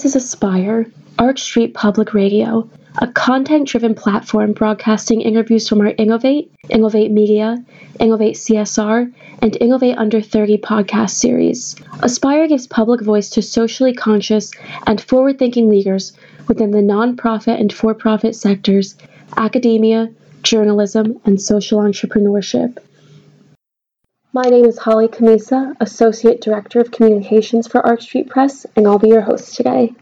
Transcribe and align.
This 0.00 0.16
is 0.16 0.24
Aspire, 0.24 0.86
Arch 1.18 1.42
Street 1.42 1.74
Public 1.74 2.14
Radio, 2.14 2.66
a 3.02 3.08
content 3.08 3.68
driven 3.68 3.94
platform 3.94 4.54
broadcasting 4.54 5.20
interviews 5.20 5.68
from 5.68 5.82
our 5.82 5.92
Innovate, 5.98 6.50
Innovate 6.70 7.10
Media, 7.10 7.62
Innovate 7.98 8.36
CSR, 8.36 9.12
and 9.42 9.56
Innovate 9.60 9.98
Under 9.98 10.22
30 10.22 10.56
podcast 10.56 11.10
series. 11.10 11.76
Aspire 12.02 12.48
gives 12.48 12.66
public 12.66 13.02
voice 13.02 13.28
to 13.28 13.42
socially 13.42 13.92
conscious 13.92 14.52
and 14.86 15.02
forward 15.02 15.38
thinking 15.38 15.68
leaders 15.68 16.14
within 16.48 16.70
the 16.70 16.78
nonprofit 16.78 17.60
and 17.60 17.70
for 17.70 17.92
profit 17.92 18.34
sectors, 18.34 18.96
academia, 19.36 20.08
journalism, 20.42 21.20
and 21.26 21.38
social 21.38 21.78
entrepreneurship. 21.78 22.78
My 24.32 24.48
name 24.48 24.64
is 24.64 24.78
Holly 24.78 25.08
Camisa, 25.08 25.74
Associate 25.80 26.40
Director 26.40 26.78
of 26.78 26.92
Communications 26.92 27.66
for 27.66 27.84
Arch 27.84 28.02
Street 28.04 28.28
Press, 28.28 28.64
and 28.76 28.86
I'll 28.86 29.00
be 29.00 29.08
your 29.08 29.22
host 29.22 29.56
today. 29.56 29.92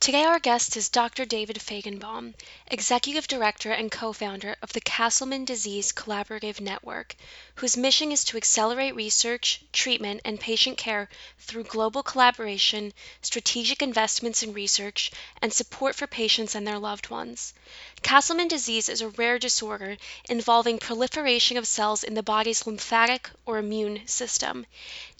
Today, 0.00 0.24
our 0.24 0.40
guest 0.40 0.76
is 0.76 0.88
Dr. 0.88 1.24
David 1.24 1.60
Fajgenbaum, 1.60 2.34
Executive 2.74 3.28
Director 3.28 3.70
and 3.70 3.92
co 3.92 4.14
founder 4.14 4.56
of 4.62 4.72
the 4.72 4.80
Castleman 4.80 5.44
Disease 5.44 5.92
Collaborative 5.92 6.58
Network, 6.58 7.14
whose 7.56 7.76
mission 7.76 8.10
is 8.10 8.24
to 8.24 8.38
accelerate 8.38 8.94
research, 8.94 9.60
treatment, 9.74 10.22
and 10.24 10.40
patient 10.40 10.78
care 10.78 11.10
through 11.38 11.64
global 11.64 12.02
collaboration, 12.02 12.94
strategic 13.20 13.82
investments 13.82 14.42
in 14.42 14.54
research, 14.54 15.10
and 15.42 15.52
support 15.52 15.94
for 15.94 16.06
patients 16.06 16.54
and 16.54 16.66
their 16.66 16.78
loved 16.78 17.10
ones. 17.10 17.52
Castleman 18.00 18.48
disease 18.48 18.88
is 18.88 19.02
a 19.02 19.10
rare 19.10 19.38
disorder 19.38 19.98
involving 20.30 20.78
proliferation 20.78 21.58
of 21.58 21.66
cells 21.66 22.02
in 22.02 22.14
the 22.14 22.22
body's 22.22 22.66
lymphatic 22.66 23.28
or 23.44 23.58
immune 23.58 24.00
system. 24.06 24.64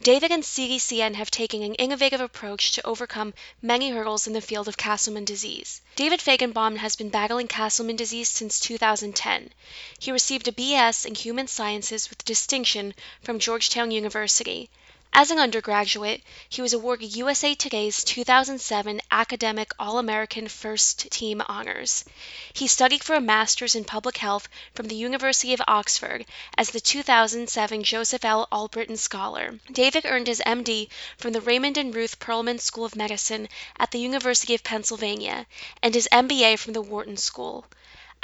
David 0.01 0.33
and 0.33 0.43
CDCN 0.43 1.15
have 1.15 1.31
taken 1.31 1.63
an 1.63 1.75
innovative 1.75 2.21
approach 2.21 2.73
to 2.73 2.87
overcome 2.87 3.35
many 3.61 3.91
hurdles 3.91 4.27
in 4.27 4.33
the 4.33 4.41
field 4.41 4.69
of 4.69 4.77
Castleman 4.77 5.25
disease. 5.25 5.83
David 5.95 6.19
Fajgenbaum 6.19 6.77
has 6.79 6.97
been 6.97 7.11
battling 7.11 7.42
Castleman 7.49 7.97
disease 7.97 8.29
since 8.29 8.61
2010. 8.61 9.51
He 9.99 10.13
received 10.13 10.49
a 10.49 10.53
BS 10.53 11.05
in 11.07 11.15
Human 11.15 11.47
Sciences 11.49 12.09
with 12.11 12.25
distinction 12.25 12.95
from 13.23 13.39
Georgetown 13.39 13.91
University. 13.91 14.71
As 15.15 15.31
an 15.31 15.39
undergraduate, 15.39 16.23
he 16.49 16.63
was 16.63 16.73
awarded 16.73 17.15
USA 17.15 17.55
Today's 17.55 18.03
2007 18.03 19.03
Academic 19.11 19.71
All-American 19.79 20.49
First 20.49 21.11
Team 21.11 21.43
honors. 21.47 22.07
He 22.55 22.67
studied 22.67 23.05
for 23.05 23.15
a 23.15 23.21
master's 23.21 23.75
in 23.75 23.85
public 23.85 24.17
health 24.17 24.49
from 24.75 24.89
the 24.89 24.95
University 24.95 25.53
of 25.53 25.61
Oxford 25.69 26.25
as 26.57 26.71
the 26.71 26.81
2007 26.81 27.83
Joseph 27.83 28.25
L. 28.25 28.49
Allbritton 28.51 28.97
Scholar. 28.97 29.61
David 29.71 30.07
earned 30.07 30.29
his 30.29 30.41
MD 30.47 30.89
from 31.19 31.35
the 31.35 31.43
Raymond 31.43 31.77
and 31.77 31.95
Ruth 31.95 32.19
Perelman 32.19 32.59
School 32.59 32.87
of 32.87 32.97
Medicine 32.97 33.51
at 33.79 33.91
the 33.91 34.01
University 34.01 34.55
of 34.55 34.65
Pennsylvania 34.65 35.47
and 35.83 35.95
his 35.95 36.09
MBA 36.11 36.59
from 36.59 36.73
the 36.73 36.81
Wharton 36.81 37.19
School. 37.19 37.67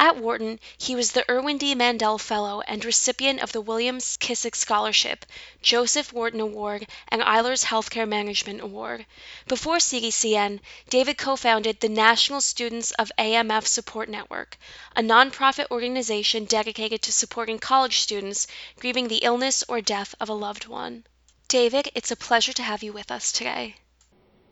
At 0.01 0.17
Wharton, 0.17 0.61
he 0.79 0.95
was 0.95 1.11
the 1.11 1.29
Irwin 1.29 1.59
D. 1.59 1.75
Mandel 1.75 2.19
Fellow 2.19 2.61
and 2.61 2.85
recipient 2.85 3.41
of 3.41 3.51
the 3.51 3.61
William 3.61 3.99
Kissick 3.99 4.55
Scholarship, 4.55 5.27
Joseph 5.61 6.13
Wharton 6.13 6.39
Award, 6.39 6.87
and 7.09 7.21
Eilers 7.21 7.65
Healthcare 7.65 8.07
Management 8.07 8.61
Award. 8.61 9.07
Before 9.49 9.79
CDCN, 9.79 10.61
David 10.89 11.19
co 11.19 11.35
founded 11.35 11.81
the 11.81 11.89
National 11.89 12.41
Students 12.41 12.93
of 12.93 13.11
AMF 13.19 13.67
Support 13.67 14.09
Network, 14.09 14.57
a 14.95 15.03
nonprofit 15.03 15.69
organization 15.73 16.45
dedicated 16.45 17.03
to 17.03 17.13
supporting 17.13 17.59
college 17.59 17.99
students 17.99 18.47
grieving 18.79 19.09
the 19.09 19.25
illness 19.25 19.65
or 19.69 19.81
death 19.81 20.15
of 20.21 20.29
a 20.29 20.33
loved 20.33 20.69
one. 20.69 21.05
David, 21.49 21.91
it's 21.97 22.13
a 22.13 22.17
pleasure 22.17 22.53
to 22.53 22.63
have 22.63 22.85
you 22.85 22.93
with 22.93 23.11
us 23.11 23.33
today. 23.33 23.75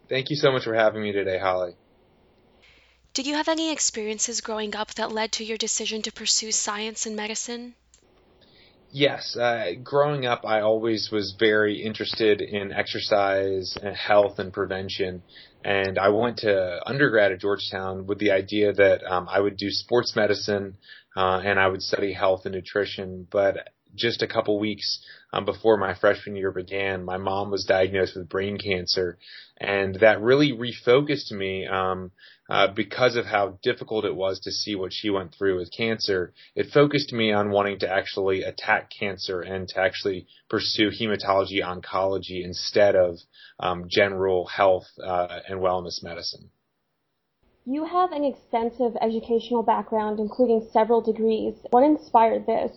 Thank 0.09 0.29
you 0.29 0.35
so 0.35 0.51
much 0.51 0.65
for 0.65 0.75
having 0.75 1.03
me 1.03 1.12
today, 1.12 1.39
Holly. 1.39 1.77
Did 3.16 3.27
you 3.27 3.37
have 3.37 3.49
any 3.49 3.72
experiences 3.72 4.43
growing 4.43 4.77
up 4.77 4.93
that 4.97 5.10
led 5.10 5.32
to 5.32 5.44
your 5.44 5.56
decision 5.56 6.03
to 6.03 6.12
pursue 6.12 6.53
science 6.53 7.06
and 7.06 7.16
medicine? 7.16 7.75
Yes. 8.91 9.34
Uh, 9.34 9.72
growing 9.82 10.27
up, 10.27 10.43
I 10.44 10.60
always 10.60 11.09
was 11.10 11.34
very 11.38 11.82
interested 11.82 12.43
in 12.43 12.72
exercise 12.72 13.75
and 13.82 13.97
health 13.97 14.38
and 14.38 14.53
prevention. 14.53 15.22
And 15.65 15.99
I 15.99 16.10
went 16.10 16.41
to 16.41 16.87
undergrad 16.87 17.32
at 17.32 17.41
Georgetown 17.41 18.06
with 18.06 18.19
the 18.19 18.32
idea 18.32 18.75
that 18.75 19.03
um, 19.10 19.28
I 19.31 19.41
would 19.41 19.56
do 19.56 19.71
sports 19.71 20.15
medicine 20.15 20.76
uh, 21.16 21.41
and 21.43 21.59
I 21.59 21.69
would 21.69 21.81
study 21.81 22.12
health 22.12 22.44
and 22.44 22.55
nutrition. 22.55 23.26
But 23.31 23.71
just 23.97 24.23
a 24.23 24.27
couple 24.27 24.59
weeks 24.59 25.01
um, 25.33 25.45
before 25.45 25.77
my 25.77 25.95
freshman 25.95 26.37
year 26.37 26.53
began, 26.53 27.05
my 27.05 27.17
mom 27.17 27.51
was 27.51 27.65
diagnosed 27.65 28.17
with 28.17 28.29
brain 28.29 28.59
cancer, 28.59 29.19
and 29.59 29.97
that 29.97 30.21
really 30.21 30.53
refocused 30.53 31.33
me. 31.33 31.67
Um, 31.67 32.12
uh, 32.49 32.69
because 32.69 33.17
of 33.17 33.27
how 33.27 33.59
difficult 33.62 34.05
it 34.05 34.15
was 34.15 34.39
to 34.41 34.53
see 34.53 34.77
what 34.77 34.93
she 34.93 35.11
went 35.11 35.35
through 35.35 35.56
with 35.56 35.69
cancer, 35.77 36.33
it 36.55 36.71
focused 36.73 37.12
me 37.12 37.33
on 37.33 37.51
wanting 37.51 37.79
to 37.79 37.91
actually 37.91 38.43
attack 38.43 38.89
cancer 38.97 39.41
and 39.41 39.69
to 39.69 39.81
actually 39.81 40.27
pursue 40.49 40.91
hematology 40.91 41.61
oncology 41.61 42.45
instead 42.45 42.95
of 42.95 43.19
um, 43.59 43.87
general 43.91 44.47
health 44.47 44.87
uh, 45.03 45.41
and 45.49 45.59
wellness 45.59 46.03
medicine. 46.05 46.51
You 47.65 47.85
have 47.85 48.12
an 48.12 48.23
extensive 48.23 48.97
educational 49.03 49.65
background, 49.65 50.21
including 50.21 50.69
several 50.73 51.01
degrees. 51.01 51.55
What 51.71 51.83
inspired 51.83 52.47
this? 52.47 52.71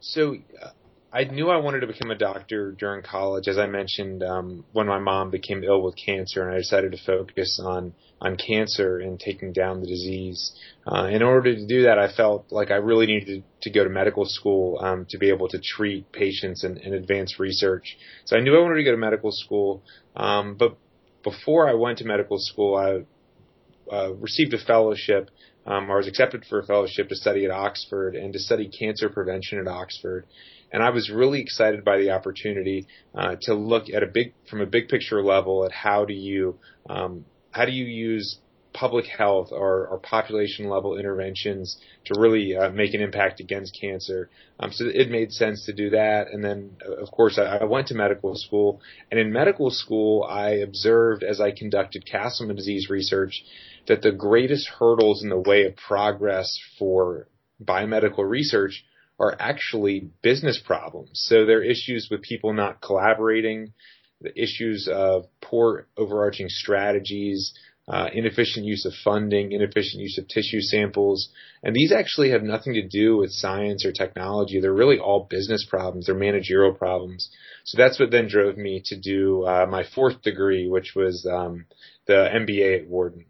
So, 0.00 0.36
uh, 0.62 0.70
I 1.12 1.24
knew 1.24 1.50
I 1.50 1.56
wanted 1.56 1.80
to 1.80 1.88
become 1.88 2.10
a 2.12 2.16
doctor 2.16 2.70
during 2.70 3.02
college, 3.02 3.48
as 3.48 3.58
I 3.58 3.66
mentioned, 3.66 4.22
um, 4.22 4.64
when 4.72 4.86
my 4.86 5.00
mom 5.00 5.30
became 5.30 5.64
ill 5.64 5.82
with 5.82 5.96
cancer, 5.96 6.46
and 6.46 6.54
I 6.54 6.58
decided 6.58 6.92
to 6.92 6.98
focus 7.04 7.60
on 7.62 7.94
on 8.20 8.36
cancer 8.36 8.98
and 8.98 9.18
taking 9.18 9.52
down 9.52 9.80
the 9.80 9.86
disease. 9.86 10.52
Uh, 10.86 11.06
in 11.06 11.22
order 11.22 11.54
to 11.54 11.66
do 11.66 11.84
that, 11.84 11.98
I 11.98 12.12
felt 12.12 12.46
like 12.50 12.70
I 12.70 12.74
really 12.74 13.06
needed 13.06 13.42
to, 13.62 13.70
to 13.70 13.74
go 13.74 13.82
to 13.82 13.90
medical 13.90 14.26
school 14.26 14.78
um, 14.80 15.06
to 15.08 15.18
be 15.18 15.30
able 15.30 15.48
to 15.48 15.58
treat 15.58 16.12
patients 16.12 16.62
and, 16.62 16.76
and 16.78 16.94
advance 16.94 17.40
research. 17.40 17.96
So 18.26 18.36
I 18.36 18.40
knew 18.40 18.54
I 18.54 18.60
wanted 18.60 18.76
to 18.76 18.84
go 18.84 18.90
to 18.90 18.98
medical 18.98 19.32
school, 19.32 19.82
um, 20.14 20.56
but 20.56 20.76
before 21.24 21.68
I 21.68 21.74
went 21.74 21.98
to 21.98 22.04
medical 22.04 22.38
school, 22.38 22.76
I 22.76 23.94
uh, 23.94 24.12
received 24.12 24.54
a 24.54 24.58
fellowship 24.58 25.30
um, 25.70 25.90
or 25.90 25.96
was 25.96 26.08
accepted 26.08 26.44
for 26.44 26.60
a 26.60 26.66
fellowship 26.66 27.08
to 27.08 27.16
study 27.16 27.44
at 27.44 27.50
Oxford 27.50 28.14
and 28.14 28.32
to 28.32 28.38
study 28.38 28.68
cancer 28.68 29.08
prevention 29.08 29.58
at 29.58 29.68
Oxford 29.68 30.26
and 30.72 30.82
I 30.82 30.90
was 30.90 31.10
really 31.10 31.40
excited 31.40 31.84
by 31.84 31.98
the 31.98 32.10
opportunity 32.10 32.86
uh, 33.14 33.36
to 33.42 33.54
look 33.54 33.90
at 33.90 34.02
a 34.02 34.06
big 34.06 34.34
from 34.48 34.60
a 34.60 34.66
big 34.66 34.88
picture 34.88 35.22
level 35.22 35.64
at 35.64 35.72
how 35.72 36.04
do 36.04 36.14
you 36.14 36.58
um, 36.88 37.24
how 37.50 37.64
do 37.64 37.72
you 37.72 37.84
use 37.84 38.38
public 38.72 39.04
health 39.06 39.48
or, 39.50 39.88
or 39.88 39.98
population 39.98 40.68
level 40.68 40.96
interventions 40.96 41.76
to 42.04 42.20
really 42.20 42.56
uh, 42.56 42.70
make 42.70 42.94
an 42.94 43.00
impact 43.00 43.40
against 43.40 43.76
cancer. 43.80 44.30
Um, 44.60 44.70
so 44.70 44.84
it 44.86 45.10
made 45.10 45.32
sense 45.32 45.66
to 45.66 45.72
do 45.72 45.90
that. 45.90 46.28
And 46.30 46.44
then, 46.44 46.76
of 47.00 47.10
course, 47.10 47.36
I, 47.36 47.56
I, 47.56 47.64
went 47.64 47.88
to 47.88 47.94
medical 47.94 48.36
school. 48.36 48.80
And 49.10 49.18
in 49.18 49.32
medical 49.32 49.70
school, 49.70 50.22
I 50.22 50.50
observed 50.50 51.24
as 51.24 51.40
I 51.40 51.50
conducted 51.50 52.06
Castleman 52.06 52.54
disease 52.54 52.88
research 52.88 53.42
that 53.90 54.02
the 54.02 54.12
greatest 54.12 54.68
hurdles 54.78 55.24
in 55.24 55.30
the 55.30 55.40
way 55.40 55.64
of 55.64 55.74
progress 55.74 56.46
for 56.78 57.26
biomedical 57.60 58.18
research 58.18 58.84
are 59.18 59.34
actually 59.40 60.08
business 60.22 60.62
problems. 60.64 61.10
So 61.14 61.44
there 61.44 61.58
are 61.58 61.64
issues 61.64 62.06
with 62.08 62.22
people 62.22 62.52
not 62.52 62.80
collaborating, 62.80 63.72
the 64.20 64.30
issues 64.40 64.88
of 64.88 65.24
poor 65.42 65.88
overarching 65.96 66.46
strategies, 66.48 67.52
uh, 67.88 68.10
inefficient 68.14 68.64
use 68.64 68.86
of 68.86 68.92
funding, 69.02 69.50
inefficient 69.50 70.00
use 70.00 70.18
of 70.18 70.28
tissue 70.28 70.60
samples, 70.60 71.28
and 71.64 71.74
these 71.74 71.90
actually 71.90 72.30
have 72.30 72.44
nothing 72.44 72.74
to 72.74 72.86
do 72.86 73.16
with 73.16 73.32
science 73.32 73.84
or 73.84 73.90
technology. 73.90 74.60
They're 74.60 74.72
really 74.72 75.00
all 75.00 75.26
business 75.28 75.66
problems. 75.68 76.06
They're 76.06 76.14
managerial 76.14 76.74
problems. 76.74 77.28
So 77.64 77.76
that's 77.76 77.98
what 77.98 78.12
then 78.12 78.28
drove 78.28 78.56
me 78.56 78.82
to 78.84 78.96
do 78.96 79.42
uh, 79.42 79.66
my 79.68 79.82
fourth 79.96 80.22
degree, 80.22 80.68
which 80.68 80.92
was 80.94 81.26
um, 81.28 81.64
the 82.06 82.28
MBA 82.32 82.82
at 82.82 82.86
Wharton. 82.86 83.24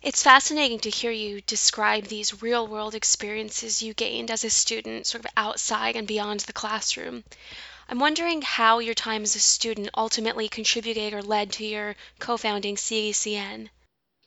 It's 0.00 0.22
fascinating 0.22 0.78
to 0.80 0.90
hear 0.90 1.10
you 1.10 1.40
describe 1.40 2.04
these 2.04 2.40
real 2.40 2.68
world 2.68 2.94
experiences 2.94 3.82
you 3.82 3.94
gained 3.94 4.30
as 4.30 4.44
a 4.44 4.50
student, 4.50 5.06
sort 5.06 5.24
of 5.24 5.30
outside 5.36 5.96
and 5.96 6.06
beyond 6.06 6.40
the 6.40 6.52
classroom. 6.52 7.24
I'm 7.88 7.98
wondering 7.98 8.42
how 8.42 8.78
your 8.78 8.94
time 8.94 9.22
as 9.22 9.34
a 9.34 9.40
student 9.40 9.90
ultimately 9.96 10.48
contributed 10.48 11.14
or 11.14 11.22
led 11.22 11.50
to 11.52 11.64
your 11.64 11.96
co 12.20 12.36
founding 12.36 12.76
CDCN. 12.76 13.70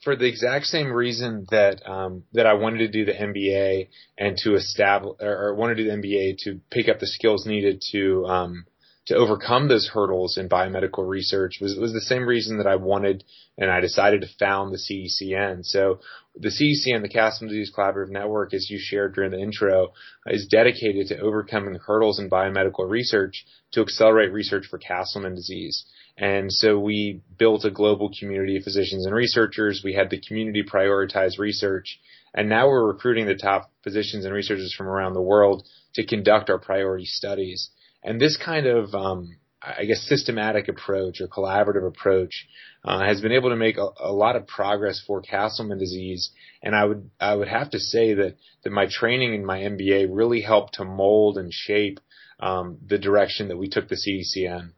For 0.02 0.14
the 0.14 0.26
exact 0.26 0.66
same 0.66 0.92
reason 0.92 1.46
that 1.50 1.88
um, 1.88 2.24
that 2.32 2.44
I 2.44 2.54
wanted 2.54 2.78
to 2.78 2.88
do 2.88 3.06
the 3.06 3.12
MBA 3.12 3.88
and 4.18 4.36
to 4.38 4.56
establish, 4.56 5.16
or 5.22 5.54
wanted 5.54 5.76
to 5.76 5.84
do 5.84 5.90
the 5.90 5.96
MBA 5.96 6.38
to 6.40 6.60
pick 6.70 6.88
up 6.88 6.98
the 6.98 7.06
skills 7.06 7.46
needed 7.46 7.82
to 7.92 8.26
um, 8.26 8.66
to 9.06 9.16
overcome 9.16 9.68
those 9.68 9.88
hurdles 9.92 10.38
in 10.38 10.48
biomedical 10.48 11.06
research 11.06 11.58
was, 11.60 11.76
was 11.76 11.92
the 11.92 12.00
same 12.00 12.26
reason 12.26 12.58
that 12.58 12.66
I 12.66 12.76
wanted 12.76 13.24
and 13.58 13.70
I 13.70 13.80
decided 13.80 14.20
to 14.20 14.28
found 14.38 14.72
the 14.72 14.78
CDCN. 14.78 15.64
So 15.64 16.00
the 16.36 16.48
CDCN, 16.48 17.02
the 17.02 17.08
Castleman 17.08 17.52
Disease 17.52 17.72
Collaborative 17.76 18.10
Network, 18.10 18.54
as 18.54 18.70
you 18.70 18.78
shared 18.80 19.14
during 19.14 19.32
the 19.32 19.40
intro, 19.40 19.92
is 20.26 20.46
dedicated 20.46 21.08
to 21.08 21.20
overcoming 21.20 21.74
hurdles 21.74 22.18
in 22.18 22.30
biomedical 22.30 22.88
research 22.88 23.44
to 23.72 23.82
accelerate 23.82 24.32
research 24.32 24.66
for 24.70 24.78
Castleman 24.78 25.34
disease. 25.34 25.84
And 26.16 26.52
so 26.52 26.78
we 26.78 27.22
built 27.38 27.64
a 27.64 27.70
global 27.70 28.10
community 28.18 28.56
of 28.56 28.64
physicians 28.64 29.06
and 29.06 29.14
researchers. 29.14 29.82
We 29.84 29.94
had 29.94 30.10
the 30.10 30.20
community 30.20 30.62
prioritize 30.62 31.38
research. 31.38 31.98
And 32.34 32.48
now 32.48 32.68
we're 32.68 32.86
recruiting 32.86 33.26
the 33.26 33.34
top 33.34 33.70
physicians 33.82 34.24
and 34.24 34.34
researchers 34.34 34.74
from 34.76 34.86
around 34.86 35.14
the 35.14 35.22
world 35.22 35.66
to 35.94 36.06
conduct 36.06 36.48
our 36.50 36.58
priority 36.58 37.06
studies. 37.06 37.70
And 38.04 38.20
this 38.20 38.36
kind 38.36 38.66
of, 38.66 38.94
um, 38.94 39.36
I 39.62 39.84
guess, 39.84 40.02
systematic 40.02 40.68
approach 40.68 41.20
or 41.20 41.28
collaborative 41.28 41.86
approach 41.86 42.46
uh, 42.84 43.00
has 43.00 43.20
been 43.20 43.32
able 43.32 43.50
to 43.50 43.56
make 43.56 43.76
a, 43.76 43.88
a, 44.00 44.12
lot 44.12 44.34
of 44.34 44.46
progress 44.46 45.00
for 45.06 45.22
Castleman 45.22 45.78
disease. 45.78 46.30
And 46.62 46.74
I 46.74 46.84
would 46.84 47.10
I 47.20 47.34
would 47.34 47.48
have 47.48 47.70
to 47.70 47.78
say 47.78 48.14
that 48.14 48.36
that 48.64 48.70
my 48.70 48.86
training 48.90 49.34
in 49.34 49.44
my 49.44 49.60
MBA 49.60 50.08
really 50.10 50.40
helped 50.40 50.74
to 50.74 50.84
mold 50.84 51.38
and 51.38 51.52
shape 51.52 52.00
um, 52.40 52.78
the 52.84 52.98
direction 52.98 53.48
that 53.48 53.56
we 53.56 53.68
took 53.68 53.88
the 53.88 53.94
CDCN. 53.94 54.72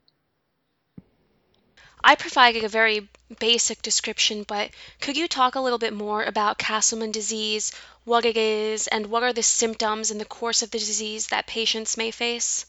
I 2.06 2.16
provided 2.16 2.64
a 2.64 2.68
very 2.68 3.08
basic 3.38 3.80
description, 3.80 4.44
but 4.46 4.70
could 5.00 5.16
you 5.16 5.26
talk 5.26 5.54
a 5.54 5.60
little 5.60 5.78
bit 5.78 5.94
more 5.94 6.22
about 6.22 6.58
Castleman 6.58 7.12
disease, 7.12 7.72
what 8.04 8.26
it 8.26 8.36
is, 8.36 8.86
and 8.88 9.06
what 9.06 9.22
are 9.22 9.32
the 9.32 9.42
symptoms 9.42 10.10
and 10.10 10.20
the 10.20 10.26
course 10.26 10.62
of 10.62 10.70
the 10.70 10.78
disease 10.78 11.28
that 11.28 11.46
patients 11.46 11.96
may 11.96 12.10
face? 12.10 12.66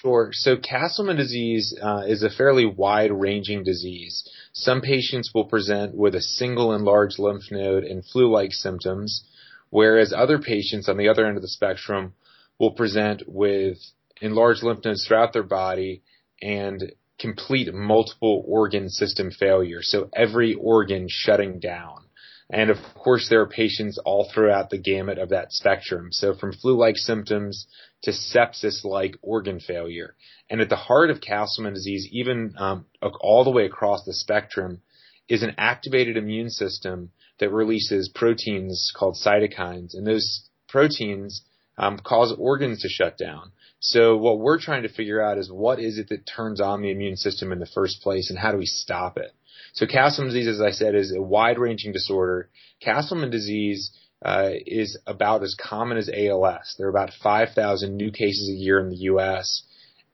Sure. 0.00 0.30
So 0.32 0.56
Castleman 0.56 1.16
disease 1.16 1.78
uh, 1.80 2.04
is 2.06 2.22
a 2.22 2.30
fairly 2.30 2.64
wide-ranging 2.64 3.62
disease. 3.62 4.26
Some 4.54 4.80
patients 4.80 5.32
will 5.34 5.44
present 5.44 5.94
with 5.94 6.14
a 6.14 6.22
single 6.22 6.72
enlarged 6.72 7.18
lymph 7.18 7.50
node 7.50 7.84
and 7.84 8.02
flu-like 8.02 8.54
symptoms, 8.54 9.22
whereas 9.68 10.14
other 10.14 10.38
patients 10.38 10.88
on 10.88 10.96
the 10.96 11.08
other 11.08 11.26
end 11.26 11.36
of 11.36 11.42
the 11.42 11.48
spectrum 11.48 12.14
will 12.58 12.70
present 12.70 13.24
with 13.26 13.76
enlarged 14.22 14.62
lymph 14.62 14.82
nodes 14.82 15.06
throughout 15.06 15.34
their 15.34 15.42
body 15.42 16.02
and 16.40 16.92
complete 17.18 17.72
multiple 17.74 18.42
organ 18.48 18.88
system 18.88 19.30
failure. 19.30 19.82
So 19.82 20.08
every 20.14 20.54
organ 20.54 21.06
shutting 21.06 21.60
down. 21.60 22.06
And 22.52 22.68
of 22.70 22.76
course, 22.94 23.28
there 23.30 23.40
are 23.40 23.48
patients 23.48 23.98
all 24.04 24.30
throughout 24.32 24.68
the 24.68 24.78
gamut 24.78 25.18
of 25.18 25.30
that 25.30 25.52
spectrum. 25.52 26.12
So 26.12 26.34
from 26.34 26.52
flu-like 26.52 26.98
symptoms 26.98 27.66
to 28.02 28.10
sepsis-like 28.10 29.16
organ 29.22 29.58
failure. 29.58 30.14
And 30.50 30.60
at 30.60 30.68
the 30.68 30.76
heart 30.76 31.08
of 31.08 31.22
Castleman 31.22 31.72
disease, 31.72 32.06
even 32.12 32.54
um, 32.58 32.84
all 33.20 33.44
the 33.44 33.50
way 33.50 33.64
across 33.64 34.04
the 34.04 34.12
spectrum, 34.12 34.82
is 35.28 35.42
an 35.42 35.54
activated 35.56 36.18
immune 36.18 36.50
system 36.50 37.10
that 37.40 37.50
releases 37.50 38.10
proteins 38.14 38.92
called 38.94 39.16
cytokines. 39.16 39.94
And 39.94 40.06
those 40.06 40.48
proteins 40.68 41.42
um, 41.78 41.98
cause 41.98 42.34
organs 42.38 42.82
to 42.82 42.88
shut 42.88 43.16
down. 43.16 43.52
So 43.80 44.16
what 44.16 44.38
we're 44.38 44.60
trying 44.60 44.82
to 44.82 44.92
figure 44.92 45.22
out 45.22 45.38
is 45.38 45.50
what 45.50 45.80
is 45.80 45.98
it 45.98 46.10
that 46.10 46.26
turns 46.26 46.60
on 46.60 46.82
the 46.82 46.90
immune 46.90 47.16
system 47.16 47.50
in 47.50 47.60
the 47.60 47.66
first 47.66 48.02
place 48.02 48.28
and 48.28 48.38
how 48.38 48.52
do 48.52 48.58
we 48.58 48.66
stop 48.66 49.16
it? 49.16 49.32
So 49.72 49.86
Castleman 49.86 50.34
disease, 50.34 50.48
as 50.48 50.60
I 50.60 50.70
said, 50.70 50.94
is 50.94 51.14
a 51.16 51.22
wide-ranging 51.22 51.92
disorder. 51.92 52.50
Castleman 52.80 53.30
disease 53.30 53.90
uh, 54.24 54.50
is 54.66 54.98
about 55.06 55.42
as 55.42 55.56
common 55.58 55.96
as 55.96 56.10
ALS. 56.12 56.74
There 56.78 56.86
are 56.86 56.90
about 56.90 57.10
5,000 57.22 57.96
new 57.96 58.10
cases 58.10 58.48
a 58.50 58.52
year 58.52 58.78
in 58.78 58.90
the 58.90 58.96
U.S. 58.96 59.62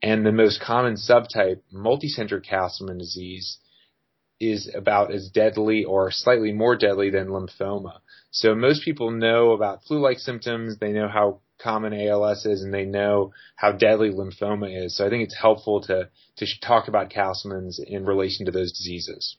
And 0.03 0.25
the 0.25 0.33
most 0.33 0.61
common 0.61 0.95
subtype, 0.95 1.61
multicentric 1.75 2.47
Castleman 2.49 2.99
disease, 2.99 3.59
is 4.41 4.73
about 4.73 5.13
as 5.13 5.29
deadly 5.29 5.85
or 5.85 6.11
slightly 6.13 6.53
more 6.53 6.77
deadly 6.77 7.11
than 7.11 7.29
lymphoma. 7.29 7.99
So 8.31 8.55
most 8.55 8.85
people 8.85 9.11
know 9.11 9.51
about 9.51 9.83
flu-like 9.85 10.19
symptoms. 10.19 10.79
They 10.79 10.93
know 10.93 11.09
how 11.09 11.41
common 11.59 11.93
ALS 11.93 12.47
is, 12.47 12.63
and 12.63 12.73
they 12.73 12.85
know 12.85 13.33
how 13.57 13.73
deadly 13.73 14.11
lymphoma 14.11 14.85
is. 14.85 14.97
So 14.97 15.07
I 15.07 15.11
think 15.11 15.25
it's 15.25 15.39
helpful 15.39 15.81
to 15.83 16.09
to 16.37 16.47
talk 16.61 16.89
about 16.89 17.11
Castleman's 17.11 17.81
in 17.85 18.05
relation 18.05 18.47
to 18.47 18.53
those 18.53 18.73
diseases. 18.73 19.37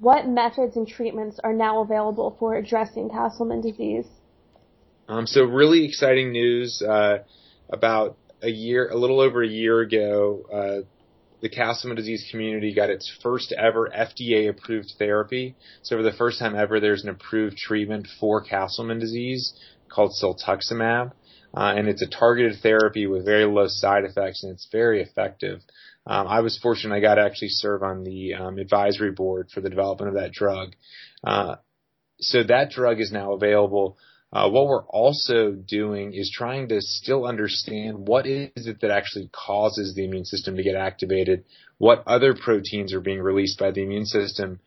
What 0.00 0.26
methods 0.26 0.76
and 0.76 0.86
treatments 0.86 1.38
are 1.44 1.52
now 1.52 1.80
available 1.80 2.36
for 2.38 2.56
addressing 2.56 3.08
Castleman 3.10 3.60
disease? 3.60 4.06
Um, 5.08 5.26
so 5.26 5.44
really 5.44 5.84
exciting 5.84 6.32
news. 6.32 6.82
Uh, 6.82 7.18
about 7.70 8.16
a 8.42 8.50
year, 8.50 8.88
a 8.88 8.96
little 8.96 9.20
over 9.20 9.42
a 9.42 9.48
year 9.48 9.80
ago, 9.80 10.42
uh, 10.52 10.86
the 11.40 11.48
Castleman 11.48 11.96
disease 11.96 12.26
community 12.30 12.74
got 12.74 12.90
its 12.90 13.10
first 13.22 13.52
ever 13.52 13.90
FDA 13.94 14.48
approved 14.48 14.92
therapy. 14.98 15.54
So 15.82 15.96
for 15.96 16.02
the 16.02 16.12
first 16.12 16.38
time 16.38 16.54
ever, 16.54 16.80
there's 16.80 17.04
an 17.04 17.10
approved 17.10 17.56
treatment 17.56 18.08
for 18.18 18.42
Castleman 18.42 18.98
disease 18.98 19.52
called 19.88 20.12
siltuximab 20.22 21.12
uh, 21.56 21.74
and 21.76 21.88
it's 21.88 22.02
a 22.02 22.08
targeted 22.08 22.60
therapy 22.60 23.06
with 23.06 23.24
very 23.24 23.44
low 23.44 23.66
side 23.68 24.04
effects, 24.04 24.42
and 24.42 24.52
it's 24.52 24.68
very 24.70 25.02
effective. 25.02 25.60
Um, 26.06 26.26
I 26.26 26.40
was 26.40 26.58
fortunate; 26.58 26.94
I 26.94 27.00
got 27.00 27.14
to 27.14 27.22
actually 27.22 27.48
serve 27.48 27.82
on 27.82 28.04
the 28.04 28.34
um, 28.34 28.58
advisory 28.58 29.12
board 29.12 29.48
for 29.52 29.60
the 29.60 29.70
development 29.70 30.08
of 30.08 30.22
that 30.22 30.32
drug. 30.32 30.74
Uh, 31.22 31.56
so 32.18 32.42
that 32.42 32.70
drug 32.70 33.00
is 33.00 33.12
now 33.12 33.32
available. 33.32 33.98
Uh, 34.32 34.50
what 34.50 34.66
we're 34.66 34.84
also 34.86 35.52
doing 35.52 36.12
is 36.12 36.28
trying 36.34 36.68
to 36.68 36.80
still 36.80 37.24
understand 37.24 38.08
what 38.08 38.26
is 38.26 38.66
it 38.66 38.80
that 38.80 38.90
actually 38.90 39.30
causes 39.32 39.94
the 39.94 40.04
immune 40.04 40.24
system 40.24 40.56
to 40.56 40.62
get 40.64 40.74
activated, 40.74 41.44
what 41.78 42.02
other 42.06 42.34
proteins 42.34 42.92
are 42.92 43.00
being 43.00 43.20
released 43.20 43.60
by 43.60 43.70
the 43.70 43.82
immune 43.82 44.06
system, 44.06 44.58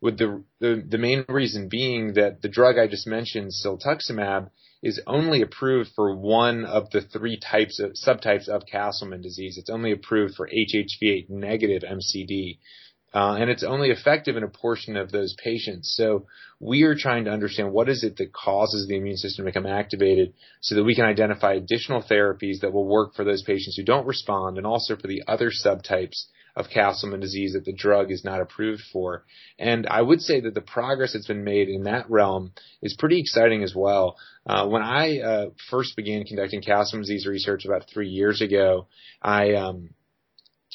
with 0.00 0.18
the, 0.18 0.42
the, 0.58 0.84
the 0.88 0.98
main 0.98 1.24
reason 1.28 1.68
being 1.68 2.14
that 2.14 2.42
the 2.42 2.48
drug 2.48 2.78
I 2.78 2.88
just 2.88 3.06
mentioned, 3.06 3.52
siltuximab, 3.52 4.50
is 4.82 5.00
only 5.06 5.42
approved 5.42 5.90
for 5.94 6.14
one 6.14 6.64
of 6.64 6.90
the 6.90 7.00
three 7.00 7.38
types 7.38 7.78
of 7.78 7.92
subtypes 7.92 8.48
of 8.48 8.66
Castleman 8.66 9.22
disease. 9.22 9.56
It's 9.56 9.70
only 9.70 9.92
approved 9.92 10.34
for 10.34 10.48
HHV8 10.48 11.30
negative 11.30 11.82
MCD. 11.82 12.58
Uh, 13.14 13.36
and 13.38 13.50
it's 13.50 13.62
only 13.62 13.90
effective 13.90 14.36
in 14.36 14.42
a 14.42 14.48
portion 14.48 14.96
of 14.96 15.12
those 15.12 15.34
patients. 15.42 15.94
So 15.96 16.26
we 16.58 16.82
are 16.84 16.94
trying 16.94 17.26
to 17.26 17.30
understand 17.30 17.70
what 17.70 17.90
is 17.90 18.02
it 18.04 18.16
that 18.16 18.32
causes 18.32 18.88
the 18.88 18.96
immune 18.96 19.18
system 19.18 19.44
to 19.44 19.50
become 19.50 19.66
activated 19.66 20.32
so 20.62 20.74
that 20.74 20.84
we 20.84 20.94
can 20.94 21.04
identify 21.04 21.52
additional 21.52 22.02
therapies 22.02 22.60
that 22.60 22.72
will 22.72 22.88
work 22.88 23.14
for 23.14 23.24
those 23.24 23.42
patients 23.42 23.76
who 23.76 23.84
don't 23.84 24.06
respond 24.06 24.56
and 24.56 24.66
also 24.66 24.96
for 24.96 25.08
the 25.08 25.22
other 25.28 25.50
subtypes 25.50 26.24
of 26.54 26.68
Castleman 26.68 27.20
disease 27.20 27.54
that 27.54 27.64
the 27.64 27.72
drug 27.72 28.10
is 28.10 28.24
not 28.24 28.40
approved 28.40 28.82
for. 28.92 29.24
And 29.58 29.86
I 29.86 30.02
would 30.02 30.20
say 30.20 30.40
that 30.40 30.54
the 30.54 30.60
progress 30.60 31.14
that's 31.14 31.26
been 31.26 31.44
made 31.44 31.68
in 31.68 31.84
that 31.84 32.10
realm 32.10 32.52
is 32.82 32.96
pretty 32.98 33.20
exciting 33.20 33.62
as 33.62 33.74
well. 33.74 34.16
Uh, 34.46 34.66
when 34.68 34.82
I 34.82 35.20
uh, 35.20 35.46
first 35.70 35.96
began 35.96 36.24
conducting 36.24 36.62
Castleman 36.62 37.02
disease 37.02 37.26
research 37.26 37.64
about 37.64 37.88
three 37.92 38.08
years 38.08 38.42
ago, 38.42 38.86
I 39.22 39.54
um, 39.54 39.90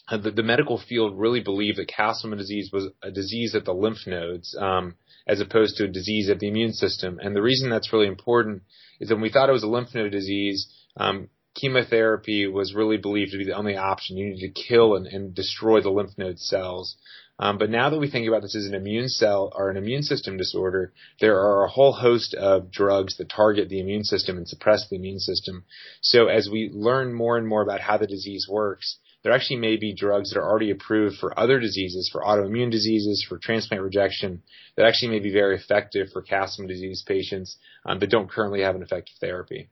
the, 0.09 0.31
the, 0.31 0.43
medical 0.43 0.79
field 0.79 1.19
really 1.19 1.41
believed 1.41 1.77
that 1.77 1.89
Castleman 1.89 2.39
disease 2.39 2.69
was 2.71 2.87
a 3.03 3.11
disease 3.11 3.55
of 3.55 3.65
the 3.65 3.73
lymph 3.73 4.07
nodes, 4.07 4.55
um, 4.57 4.95
as 5.27 5.41
opposed 5.41 5.75
to 5.77 5.83
a 5.83 5.89
disease 5.89 6.29
of 6.29 6.39
the 6.39 6.47
immune 6.47 6.71
system. 6.71 7.19
And 7.21 7.35
the 7.35 7.41
reason 7.41 7.69
that's 7.69 7.91
really 7.91 8.07
important 8.07 8.63
is 8.99 9.09
that 9.09 9.15
when 9.15 9.21
we 9.21 9.29
thought 9.29 9.49
it 9.49 9.53
was 9.53 9.63
a 9.63 9.67
lymph 9.67 9.93
node 9.93 10.11
disease, 10.11 10.73
um, 10.95 11.29
chemotherapy 11.59 12.47
was 12.47 12.73
really 12.73 12.97
believed 12.97 13.31
to 13.31 13.37
be 13.37 13.45
the 13.45 13.55
only 13.55 13.75
option. 13.75 14.17
You 14.17 14.27
needed 14.27 14.53
to 14.53 14.61
kill 14.67 14.95
and, 14.95 15.07
and 15.07 15.33
destroy 15.33 15.81
the 15.81 15.89
lymph 15.89 16.17
node 16.17 16.39
cells. 16.39 16.95
Um, 17.39 17.57
but 17.57 17.69
now 17.69 17.89
that 17.89 17.99
we 17.99 18.09
think 18.09 18.27
about 18.27 18.41
this 18.41 18.55
as 18.55 18.65
an 18.65 18.73
immune 18.73 19.09
cell 19.09 19.51
or 19.55 19.69
an 19.69 19.77
immune 19.77 20.01
system 20.01 20.37
disorder, 20.37 20.93
there 21.19 21.39
are 21.39 21.65
a 21.65 21.69
whole 21.69 21.93
host 21.93 22.33
of 22.33 22.71
drugs 22.71 23.17
that 23.17 23.29
target 23.29 23.69
the 23.69 23.79
immune 23.79 24.03
system 24.03 24.37
and 24.37 24.47
suppress 24.47 24.87
the 24.89 24.95
immune 24.95 25.19
system. 25.19 25.63
So 26.01 26.27
as 26.27 26.49
we 26.51 26.71
learn 26.73 27.13
more 27.13 27.37
and 27.37 27.47
more 27.47 27.61
about 27.61 27.81
how 27.81 27.97
the 27.97 28.07
disease 28.07 28.47
works, 28.49 28.97
there 29.23 29.33
actually 29.33 29.57
may 29.57 29.77
be 29.77 29.93
drugs 29.93 30.31
that 30.31 30.39
are 30.39 30.49
already 30.49 30.71
approved 30.71 31.17
for 31.17 31.37
other 31.37 31.59
diseases, 31.59 32.09
for 32.11 32.21
autoimmune 32.21 32.71
diseases, 32.71 33.25
for 33.27 33.37
transplant 33.37 33.83
rejection, 33.83 34.41
that 34.75 34.85
actually 34.85 35.09
may 35.09 35.19
be 35.19 35.33
very 35.33 35.57
effective 35.57 36.07
for 36.13 36.21
Castleman 36.21 36.69
disease 36.69 37.03
patients, 37.05 37.57
um, 37.85 37.99
but 37.99 38.09
don't 38.09 38.29
currently 38.29 38.61
have 38.61 38.75
an 38.75 38.83
effective 38.83 39.15
therapy. 39.19 39.69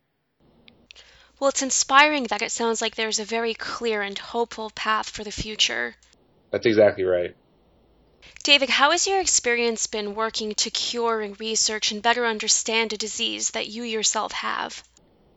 Well, 1.39 1.49
it's 1.49 1.61
inspiring 1.61 2.25
that 2.25 2.41
it 2.41 2.51
sounds 2.51 2.81
like 2.81 2.95
there's 2.95 3.19
a 3.19 3.25
very 3.25 3.53
clear 3.53 4.01
and 4.01 4.17
hopeful 4.17 4.69
path 4.69 5.09
for 5.09 5.23
the 5.23 5.31
future. 5.31 5.95
That's 6.51 6.65
exactly 6.65 7.03
right. 7.03 7.35
David, 8.43 8.69
how 8.69 8.91
has 8.91 9.07
your 9.07 9.19
experience 9.19 9.87
been 9.87 10.15
working 10.15 10.53
to 10.55 10.69
cure 10.69 11.21
and 11.21 11.39
research 11.39 11.91
and 11.91 12.01
better 12.01 12.25
understand 12.25 12.93
a 12.93 12.97
disease 12.97 13.51
that 13.51 13.67
you 13.67 13.83
yourself 13.83 14.31
have? 14.31 14.83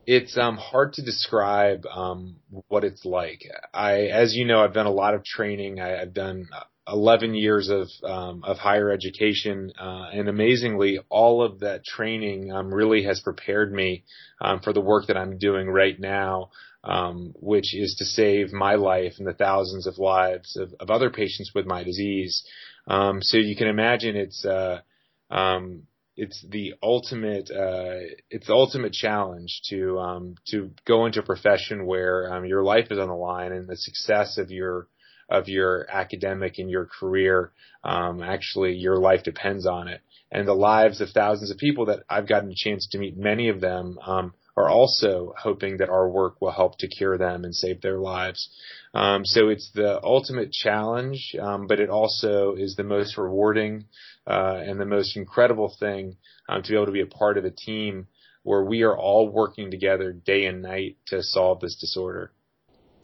It's 0.07 0.39
um, 0.39 0.57
hard 0.57 0.95
to 0.95 1.03
describe 1.03 1.85
um, 1.87 2.37
what 2.69 2.85
it's 2.85 3.05
like. 3.05 3.43
I, 3.75 4.07
as 4.07 4.35
you 4.35 4.47
know, 4.47 4.63
I've 4.63 4.73
done 4.73 4.87
a 4.87 4.91
lot 4.91 5.15
of 5.15 5.25
training. 5.25 5.81
I, 5.81 5.89
have 5.99 6.15
done 6.15 6.49
11 6.91 7.35
years 7.35 7.69
of 7.69 7.89
um, 8.03 8.43
of 8.45 8.59
higher 8.59 8.91
education, 8.91 9.73
uh, 9.79 10.09
and 10.13 10.29
amazingly, 10.29 10.99
all 11.09 11.43
of 11.43 11.61
that 11.61 11.85
training 11.85 12.53
um, 12.53 12.73
really 12.73 13.03
has 13.05 13.21
prepared 13.21 13.73
me 13.73 14.05
um, 14.41 14.61
for 14.61 14.73
the 14.73 14.81
work 14.81 15.07
that 15.09 15.17
I'm 15.17 15.39
doing 15.39 15.69
right 15.69 15.99
now. 15.99 16.51
um, 16.85 17.35
which 17.41 17.75
is 17.75 17.97
to 17.99 18.05
save 18.05 18.53
my 18.53 18.77
life 18.77 19.15
and 19.19 19.27
the 19.27 19.35
thousands 19.35 19.87
of 19.87 19.99
lives 19.99 20.57
of, 20.57 20.73
of 20.81 20.91
other 20.91 21.11
patients 21.11 21.53
with 21.55 21.67
my 21.67 21.83
disease. 21.83 22.45
Um, 22.87 23.21
so 23.21 23.37
you 23.37 23.57
can 23.57 23.67
imagine 23.67 24.17
it's 24.17 24.45
uh, 24.45 24.81
um, 25.31 25.83
it's 26.17 26.45
the 26.49 26.75
ultimate 26.83 27.51
uh, 27.51 28.09
it's 28.31 28.47
the 28.47 28.55
ultimate 28.55 28.93
challenge 28.93 29.61
to 29.71 29.99
um, 29.99 30.35
to 30.49 30.71
go 30.87 31.07
into 31.07 31.21
a 31.21 31.25
profession 31.25 31.87
where 31.87 32.33
um, 32.33 32.45
your 32.45 32.63
life 32.63 32.87
is 32.91 32.99
on 32.99 33.09
the 33.09 33.15
line 33.15 33.53
and 33.53 33.69
the 33.69 33.77
success 33.77 34.39
of 34.39 34.51
your 34.51 34.87
of 35.29 35.49
your 35.49 35.87
academic 35.91 36.59
and 36.59 36.71
your 36.71 36.87
career 36.87 37.53
um, 37.85 38.23
actually 38.23 38.75
your 38.75 38.97
life 38.97 39.23
depends 39.23 39.67
on 39.67 39.89
it 39.89 40.01
and 40.31 40.47
the 40.47 40.55
lives 40.55 41.01
of 41.01 41.11
thousands 41.11 41.51
of 41.51 41.57
people 41.57 41.87
that 41.87 42.01
I've 42.09 42.29
gotten 42.29 42.51
a 42.51 42.55
chance 42.55 42.87
to 42.89 42.99
meet 42.99 43.17
many 43.17 43.49
of 43.49 43.61
them 43.61 43.99
um, 44.05 44.35
are 44.57 44.69
also 44.69 45.33
hoping 45.39 45.79
that 45.79 45.89
our 45.89 46.09
work 46.09 46.41
will 46.41 46.51
help 46.51 46.79
to 46.79 46.89
cure 46.89 47.17
them 47.17 47.45
and 47.45 47.55
save 47.55 47.81
their 47.81 47.99
lives. 47.99 48.51
Um, 48.93 49.25
so 49.25 49.49
it's 49.49 49.71
the 49.73 50.03
ultimate 50.03 50.53
challenge, 50.53 51.35
um, 51.41 51.67
but 51.67 51.81
it 51.81 51.89
also 51.89 52.55
is 52.57 52.75
the 52.75 52.85
most 52.85 53.17
rewarding 53.17 53.85
uh, 54.27 54.61
and 54.67 54.81
the 54.81 54.85
most 54.85 55.17
incredible 55.17 55.75
thing 55.79 56.17
um, 56.49 56.63
to 56.63 56.71
be 56.71 56.75
able 56.75 56.87
to 56.87 56.93
be 56.93 57.01
a 57.01 57.07
part 57.07 57.39
of 57.39 57.45
a 57.45 57.51
team 57.51 58.09
where 58.43 58.65
we 58.65 58.83
are 58.83 58.97
all 58.97 59.29
working 59.29 59.71
together 59.71 60.13
day 60.13 60.47
and 60.47 60.61
night 60.61 60.97
to 61.07 61.23
solve 61.23 61.61
this 61.61 61.77
disorder. 61.77 62.33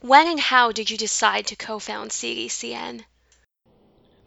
When 0.04 0.28
and 0.28 0.38
how 0.38 0.70
did 0.70 0.90
you 0.90 0.98
decide 0.98 1.46
to 1.46 1.56
co-found 1.56 2.10
CDCN? 2.10 3.04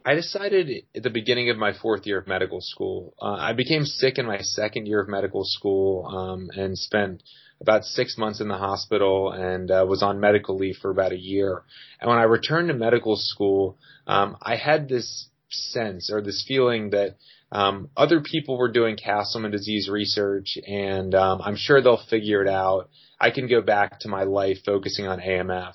I 0.04 0.16
decided 0.16 0.86
at 0.96 1.04
the 1.04 1.12
beginning 1.12 1.52
of 1.52 1.58
my 1.58 1.72
fourth 1.72 2.08
year 2.08 2.18
of 2.18 2.26
medical 2.26 2.62
school. 2.62 3.14
Uh, 3.22 3.34
I 3.34 3.54
became 3.54 3.86
sick 3.86 4.18
in 4.18 4.26
my 4.26 4.40
second 4.40 4.88
year 4.88 5.02
of 5.02 5.08
medical 5.08 5.44
school 5.44 6.08
um, 6.08 6.50
and 6.56 6.76
spent 6.76 7.22
about 7.62 7.86
six 7.86 8.18
months 8.18 8.42
in 8.42 8.48
the 8.48 8.58
hospital 8.58 9.32
and 9.32 9.70
uh, 9.70 9.86
was 9.88 10.02
on 10.02 10.20
medical 10.20 10.58
leave 10.58 10.78
for 10.82 10.90
about 10.90 11.12
a 11.12 11.20
year. 11.20 11.62
And 12.02 12.10
when 12.10 12.18
I 12.18 12.24
returned 12.24 12.70
to 12.70 12.74
medical 12.74 13.16
school, 13.16 13.78
um, 14.08 14.36
I 14.42 14.56
had 14.56 14.90
this 14.90 15.30
sense 15.52 16.10
or 16.12 16.22
this 16.24 16.44
feeling 16.48 16.90
that 16.90 17.18
um, 17.52 17.90
other 17.96 18.22
people 18.22 18.58
were 18.58 18.72
doing 18.72 18.98
Castleman 18.98 19.52
disease 19.52 19.90
research, 19.90 20.58
and 20.68 21.16
um, 21.16 21.42
I'm 21.42 21.56
sure 21.56 21.82
they'll 21.82 22.04
figure 22.10 22.42
it 22.42 22.50
out. 22.50 22.90
I 23.20 23.32
can 23.32 23.48
go 23.48 23.62
back 23.62 24.00
to 24.02 24.10
my 24.10 24.24
life 24.24 24.58
focusing 24.66 25.08
on 25.08 25.20
AMF. 25.20 25.74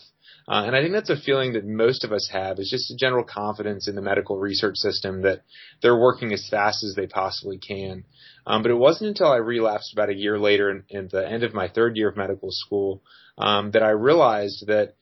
Uh, 0.48 0.64
and 0.66 0.74
I 0.74 0.82
think 0.82 0.92
that's 0.92 1.10
a 1.10 1.16
feeling 1.16 1.52
that 1.52 1.64
most 1.64 2.04
of 2.04 2.12
us 2.12 2.28
have 2.32 2.58
is 2.58 2.68
just 2.68 2.90
a 2.90 2.96
general 2.96 3.24
confidence 3.24 3.86
in 3.88 3.94
the 3.94 4.02
medical 4.02 4.38
research 4.38 4.76
system 4.76 5.22
that 5.22 5.42
they're 5.80 5.96
working 5.96 6.32
as 6.32 6.48
fast 6.48 6.82
as 6.84 6.94
they 6.94 7.06
possibly 7.06 7.58
can. 7.58 8.04
Um, 8.44 8.62
but 8.62 8.72
it 8.72 8.76
wasn't 8.76 9.08
until 9.08 9.30
I 9.30 9.36
relapsed 9.36 9.92
about 9.92 10.10
a 10.10 10.16
year 10.16 10.38
later 10.38 10.70
in, 10.70 10.84
in 10.88 11.08
the 11.12 11.26
end 11.26 11.44
of 11.44 11.54
my 11.54 11.68
third 11.68 11.96
year 11.96 12.08
of 12.08 12.16
medical 12.16 12.50
school 12.50 13.02
um, 13.38 13.70
that 13.70 13.84
I 13.84 13.90
realized 13.90 14.66
that 14.66 14.94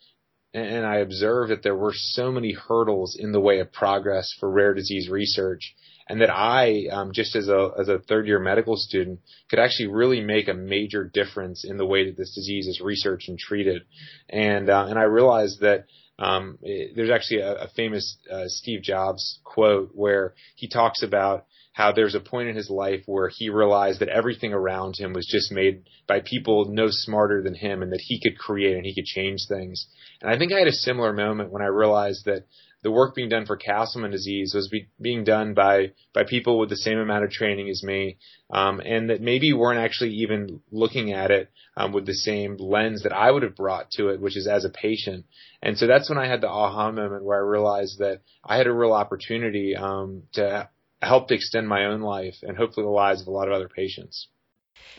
and 0.53 0.85
I 0.85 0.97
observed 0.97 1.53
that 1.53 1.63
there 1.63 1.77
were 1.77 1.95
so 1.95 2.33
many 2.33 2.53
hurdles 2.53 3.17
in 3.19 3.31
the 3.31 3.41
way 3.41 3.61
of 3.61 3.73
progress 3.73 4.35
for 4.41 4.51
rare 4.51 4.75
disease 4.75 5.09
research 5.09 5.77
and 6.11 6.21
that 6.23 6.31
I, 6.31 6.87
um, 6.91 7.13
just 7.13 7.37
as 7.37 7.47
a 7.47 7.71
as 7.79 7.89
a 7.89 8.01
third 8.01 8.27
year 8.27 8.41
medical 8.41 8.77
student, 8.77 9.21
could 9.49 9.61
actually 9.61 9.87
really 9.87 10.21
make 10.21 10.49
a 10.49 10.55
major 10.55 11.05
difference 11.05 11.65
in 11.65 11.77
the 11.77 11.87
way 11.87 12.07
that 12.07 12.17
this 12.17 12.35
disease 12.35 12.67
is 12.67 12.81
researched 12.81 13.29
and 13.29 13.39
treated. 13.39 13.83
And 14.29 14.69
uh, 14.69 14.87
and 14.89 14.99
I 14.99 15.05
realized 15.05 15.61
that 15.61 15.87
um, 16.19 16.59
it, 16.63 16.97
there's 16.97 17.13
actually 17.13 17.43
a, 17.43 17.53
a 17.53 17.69
famous 17.77 18.19
uh, 18.29 18.47
Steve 18.47 18.83
Jobs 18.83 19.39
quote 19.45 19.93
where 19.95 20.35
he 20.57 20.69
talks 20.69 21.05
about 21.05 21.47
how 21.75 21.93
there's 21.93 22.17
a 22.17 22.21
point 22.21 22.49
in 22.49 22.57
his 22.57 22.69
life 22.69 23.03
where 23.07 23.29
he 23.29 23.49
realized 23.49 24.01
that 24.01 24.09
everything 24.09 24.53
around 24.53 24.97
him 24.99 25.13
was 25.13 25.27
just 25.27 25.53
made 25.53 25.85
by 26.09 26.21
people 26.21 26.65
no 26.65 26.89
smarter 26.91 27.41
than 27.41 27.55
him 27.55 27.83
and 27.83 27.93
that 27.93 28.03
he 28.03 28.21
could 28.21 28.37
create 28.37 28.77
and 28.77 28.85
he 28.85 28.97
could 28.97 29.05
change 29.05 29.39
things. 29.49 29.87
And 30.21 30.29
I 30.29 30.37
think 30.37 30.53
I 30.53 30.59
had 30.59 30.67
a 30.67 30.73
similar 30.73 31.13
moment 31.13 31.53
when 31.53 31.63
I 31.63 31.67
realized 31.67 32.25
that 32.25 32.47
the 32.83 32.91
work 32.91 33.15
being 33.15 33.29
done 33.29 33.47
for 33.47 33.57
Castleman 33.57 34.11
disease 34.11 34.55
was 34.55 34.69
be, 34.69 34.89
being 35.01 35.25
done 35.25 35.55
by 35.55 35.93
by 36.15 36.25
people 36.25 36.59
with 36.59 36.71
the 36.71 36.77
same 36.77 36.99
amount 36.99 37.25
of 37.25 37.31
training 37.31 37.69
as 37.69 37.83
me, 37.83 38.19
um, 38.51 38.81
and 38.81 39.11
that 39.11 39.21
maybe 39.21 39.53
weren't 39.53 39.81
actually 39.81 40.11
even 40.15 40.61
looking 40.71 41.13
at 41.13 41.31
it 41.31 41.51
um, 41.77 41.93
with 41.93 42.07
the 42.07 42.15
same 42.15 42.57
lens 42.57 43.03
that 43.03 43.13
I 43.13 43.31
would 43.31 43.43
have 43.43 43.57
brought 43.57 43.91
to 43.93 44.09
it, 44.09 44.21
which 44.21 44.37
is 44.37 44.47
as 44.47 44.65
a 44.65 44.71
patient. 44.71 45.27
And 45.63 45.77
so 45.77 45.87
that's 45.87 46.09
when 46.09 46.19
I 46.19 46.27
had 46.27 46.41
the 46.41 46.49
aha 46.49 46.91
moment 46.91 47.25
where 47.25 47.39
I 47.39 47.47
realized 47.47 47.99
that 47.99 48.23
I 48.45 48.57
had 48.57 48.67
a 48.67 48.73
real 48.73 48.93
opportunity 48.93 49.77
um, 49.77 50.23
to 50.35 50.69
help 51.03 51.29
to 51.29 51.35
extend 51.35 51.69
my 51.69 51.87
own 51.87 52.01
life 52.01 52.37
and 52.43 52.57
hopefully 52.57 52.85
the 52.85 52.91
lives 52.91 53.23
of 53.23 53.27
a 53.27 53.31
lot 53.31 53.49
of 53.49 53.55
other 53.55 53.69
patients. 53.69 54.29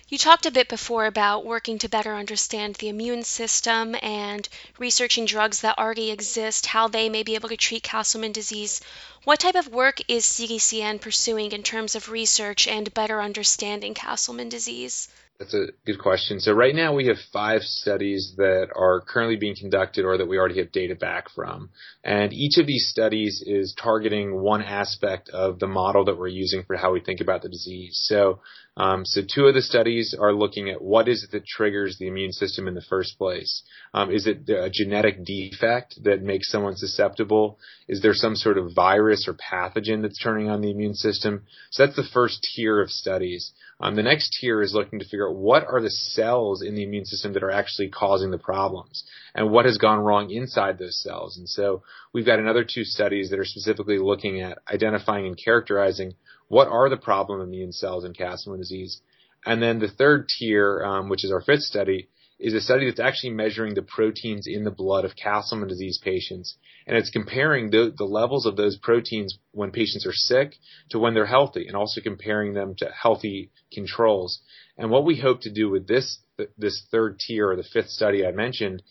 You 0.09 0.17
talked 0.17 0.45
a 0.45 0.51
bit 0.51 0.67
before 0.67 1.05
about 1.05 1.43
working 1.43 1.79
to 1.79 1.89
better 1.89 2.15
understand 2.15 2.75
the 2.75 2.89
immune 2.89 3.23
system 3.23 3.95
and 4.03 4.47
researching 4.77 5.25
drugs 5.25 5.61
that 5.61 5.79
already 5.79 6.11
exist, 6.11 6.67
how 6.67 6.88
they 6.88 7.09
may 7.09 7.23
be 7.23 7.33
able 7.33 7.50
to 7.50 7.57
treat 7.57 7.81
Castleman 7.81 8.31
disease. 8.31 8.81
What 9.23 9.39
type 9.39 9.55
of 9.55 9.69
work 9.69 10.00
is 10.07 10.25
CDCN 10.25 11.01
pursuing 11.01 11.51
in 11.51 11.63
terms 11.63 11.95
of 11.95 12.09
research 12.09 12.67
and 12.67 12.93
better 12.93 13.21
understanding 13.21 13.93
Castleman 13.93 14.50
disease? 14.50 15.07
That's 15.41 15.55
a 15.55 15.69
good 15.88 15.98
question. 15.98 16.39
So 16.39 16.53
right 16.53 16.75
now 16.75 16.93
we 16.93 17.07
have 17.07 17.17
five 17.33 17.63
studies 17.63 18.36
that 18.38 18.67
are 18.75 19.01
currently 19.01 19.38
being 19.38 19.55
conducted 19.60 20.05
or 20.05 20.15
that 20.19 20.27
we 20.27 20.38
already 20.38 20.60
have 20.60 20.71
data 20.71 20.93
back 20.93 21.31
from. 21.33 21.71
And 22.03 22.31
each 22.31 22.60
of 22.60 22.67
these 22.67 22.88
studies 22.88 23.43
is 23.43 23.74
targeting 23.81 24.39
one 24.39 24.62
aspect 24.62 25.29
of 25.29 25.57
the 25.57 25.65
model 25.65 26.05
that 26.05 26.19
we're 26.19 26.27
using 26.27 26.62
for 26.63 26.75
how 26.75 26.93
we 26.93 27.00
think 27.00 27.21
about 27.21 27.41
the 27.41 27.50
disease. 27.50 28.00
So 28.03 28.39
um, 28.77 29.03
so 29.03 29.21
two 29.21 29.48
of 29.48 29.53
the 29.53 29.62
studies 29.62 30.15
are 30.17 30.33
looking 30.33 30.69
at 30.69 30.81
what 30.81 31.10
is 31.10 31.24
it 31.24 31.31
that 31.31 31.45
triggers 31.45 31.98
the 31.98 32.07
immune 32.07 32.31
system 32.31 32.67
in 32.67 32.74
the 32.74 32.81
first 32.81 33.17
place. 33.17 33.63
Um, 33.93 34.12
is 34.12 34.27
it 34.27 34.50
a 34.50 34.69
genetic 34.71 35.25
defect 35.25 35.95
that 36.03 36.21
makes 36.21 36.50
someone 36.50 36.77
susceptible? 36.77 37.60
Is 37.89 38.01
there 38.01 38.13
some 38.13 38.36
sort 38.36 38.57
of 38.57 38.74
virus 38.74 39.27
or 39.27 39.33
pathogen 39.33 40.01
that's 40.01 40.21
turning 40.24 40.50
on 40.50 40.62
the 40.62 40.71
immune 40.71 40.93
system? 40.93 41.43
So 41.71 41.86
that's 41.86 41.98
the 41.98 42.07
first 42.13 42.48
tier 42.55 42.81
of 42.81 42.89
studies. 42.89 43.51
Um, 43.81 43.95
the 43.95 44.03
next 44.03 44.38
tier 44.39 44.61
is 44.61 44.75
looking 44.75 45.00
to 45.00 45.05
figure 45.05 45.27
out 45.27 45.35
what 45.35 45.65
are 45.65 45.81
the 45.81 45.89
cells 45.89 46.61
in 46.61 46.75
the 46.75 46.83
immune 46.83 47.05
system 47.05 47.33
that 47.33 47.43
are 47.43 47.51
actually 47.51 47.89
causing 47.89 48.29
the 48.29 48.38
problems 48.38 49.03
and 49.33 49.50
what 49.50 49.65
has 49.65 49.77
gone 49.77 50.00
wrong 50.00 50.29
inside 50.29 50.77
those 50.77 51.01
cells. 51.01 51.38
And 51.38 51.50
so 51.50 51.81
we've 52.13 52.25
got 52.25 52.39
another 52.39 52.63
two 52.63 52.83
studies 52.83 53.31
that 53.31 53.39
are 53.39 53.45
specifically 53.45 53.97
looking 53.97 54.39
at 54.39 54.59
identifying 54.71 55.25
and 55.25 55.38
characterizing 55.38 56.13
what 56.47 56.67
are 56.67 56.89
the 56.89 56.97
problem 56.97 57.41
immune 57.41 57.71
cells 57.71 58.05
in 58.05 58.13
Castleman 58.13 58.59
disease. 58.59 59.01
And 59.45 59.61
then 59.61 59.79
the 59.79 59.88
third 59.88 60.27
tier, 60.29 60.83
um, 60.85 61.09
which 61.09 61.25
is 61.25 61.31
our 61.31 61.41
fifth 61.41 61.61
study, 61.61 62.09
is 62.41 62.55
a 62.55 62.62
study 62.62 62.88
that's 62.88 63.00
actually 63.00 63.29
measuring 63.29 63.75
the 63.75 63.83
proteins 63.83 64.48
in 64.48 64.63
the 64.63 64.71
blood 64.71 65.05
of 65.05 65.15
Castleman 65.15 65.69
disease 65.69 66.00
patients. 66.03 66.57
And 66.88 66.98
it's 66.98 67.12
comparing 67.12 67.69
the, 67.69 67.93
the 67.95 68.05
levels 68.05 68.48
of 68.48 68.57
those 68.57 68.77
proteins 68.77 69.38
when 69.51 69.71
patients 69.71 70.07
are 70.07 70.13
sick 70.13 70.55
to 70.89 70.98
when 70.98 71.13
they're 71.13 71.27
healthy 71.27 71.67
and 71.67 71.75
also 71.75 72.01
comparing 72.01 72.53
them 72.53 72.74
to 72.79 72.89
healthy 72.91 73.51
controls. 73.71 74.41
And 74.75 74.89
what 74.89 75.05
we 75.05 75.19
hope 75.19 75.41
to 75.41 75.53
do 75.53 75.69
with 75.69 75.88
this, 75.88 76.17
this 76.57 76.83
third 76.89 77.19
tier 77.19 77.51
or 77.51 77.55
the 77.55 77.63
fifth 77.63 77.89
study 77.89 78.25
I 78.25 78.31
mentioned 78.31 78.81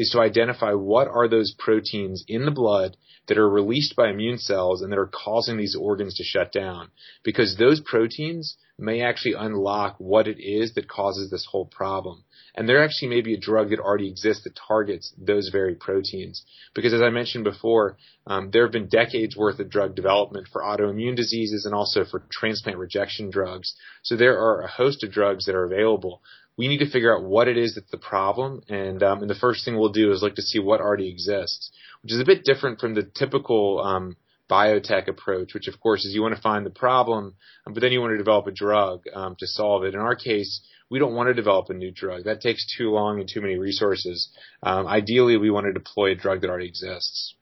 is 0.00 0.08
to 0.08 0.18
identify 0.18 0.72
what 0.72 1.08
are 1.08 1.28
those 1.28 1.54
proteins 1.58 2.24
in 2.26 2.46
the 2.46 2.50
blood 2.50 2.96
that 3.28 3.36
are 3.36 3.50
released 3.50 3.94
by 3.94 4.08
immune 4.08 4.38
cells 4.38 4.80
and 4.80 4.90
that 4.90 4.98
are 4.98 5.10
causing 5.12 5.58
these 5.58 5.76
organs 5.78 6.14
to 6.14 6.24
shut 6.24 6.50
down. 6.50 6.88
Because 7.22 7.56
those 7.58 7.80
proteins 7.80 8.56
may 8.78 9.02
actually 9.02 9.34
unlock 9.34 9.96
what 9.98 10.26
it 10.26 10.40
is 10.40 10.72
that 10.72 10.88
causes 10.88 11.30
this 11.30 11.46
whole 11.50 11.66
problem. 11.66 12.24
And 12.54 12.66
there 12.66 12.82
actually 12.82 13.08
may 13.08 13.20
be 13.20 13.34
a 13.34 13.40
drug 13.40 13.68
that 13.70 13.78
already 13.78 14.08
exists 14.08 14.44
that 14.44 14.58
targets 14.66 15.12
those 15.18 15.50
very 15.50 15.74
proteins. 15.74 16.44
Because 16.74 16.94
as 16.94 17.02
I 17.02 17.10
mentioned 17.10 17.44
before, 17.44 17.98
um, 18.26 18.50
there 18.50 18.64
have 18.64 18.72
been 18.72 18.88
decades 18.88 19.36
worth 19.36 19.60
of 19.60 19.68
drug 19.68 19.94
development 19.94 20.48
for 20.50 20.62
autoimmune 20.62 21.14
diseases 21.14 21.66
and 21.66 21.74
also 21.74 22.06
for 22.06 22.24
transplant 22.32 22.78
rejection 22.78 23.30
drugs. 23.30 23.74
So 24.02 24.16
there 24.16 24.38
are 24.38 24.62
a 24.62 24.68
host 24.68 25.04
of 25.04 25.12
drugs 25.12 25.44
that 25.44 25.54
are 25.54 25.64
available. 25.64 26.22
We 26.56 26.68
need 26.68 26.78
to 26.78 26.90
figure 26.90 27.16
out 27.16 27.24
what 27.24 27.48
it 27.48 27.56
is 27.56 27.74
that's 27.74 27.90
the 27.90 27.98
problem, 27.98 28.62
and, 28.68 29.02
um, 29.02 29.20
and 29.22 29.30
the 29.30 29.34
first 29.34 29.64
thing 29.64 29.78
we'll 29.78 29.92
do 29.92 30.12
is 30.12 30.22
look 30.22 30.34
to 30.34 30.42
see 30.42 30.58
what 30.58 30.80
already 30.80 31.08
exists, 31.08 31.70
which 32.02 32.12
is 32.12 32.20
a 32.20 32.24
bit 32.24 32.44
different 32.44 32.80
from 32.80 32.94
the 32.94 33.02
typical 33.02 33.80
um, 33.80 34.16
biotech 34.50 35.08
approach, 35.08 35.54
which 35.54 35.68
of 35.68 35.80
course 35.80 36.04
is 36.04 36.12
you 36.12 36.22
want 36.22 36.34
to 36.34 36.42
find 36.42 36.66
the 36.66 36.70
problem, 36.70 37.34
um, 37.66 37.72
but 37.72 37.80
then 37.80 37.92
you 37.92 38.00
want 38.00 38.12
to 38.12 38.18
develop 38.18 38.46
a 38.46 38.52
drug 38.52 39.04
um, 39.14 39.36
to 39.38 39.46
solve 39.46 39.84
it. 39.84 39.94
In 39.94 40.00
our 40.00 40.16
case, 40.16 40.60
we 40.90 40.98
don't 40.98 41.14
want 41.14 41.28
to 41.28 41.34
develop 41.34 41.70
a 41.70 41.74
new 41.74 41.92
drug. 41.92 42.24
That 42.24 42.40
takes 42.40 42.66
too 42.76 42.90
long 42.90 43.20
and 43.20 43.28
too 43.32 43.40
many 43.40 43.56
resources. 43.56 44.28
Um, 44.62 44.86
ideally, 44.86 45.36
we 45.36 45.50
want 45.50 45.66
to 45.66 45.72
deploy 45.72 46.12
a 46.12 46.16
drug 46.16 46.40
that 46.40 46.50
already 46.50 46.66
exists. 46.66 47.36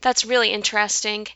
That's 0.00 0.24
really 0.24 0.52
interesting. 0.52 1.28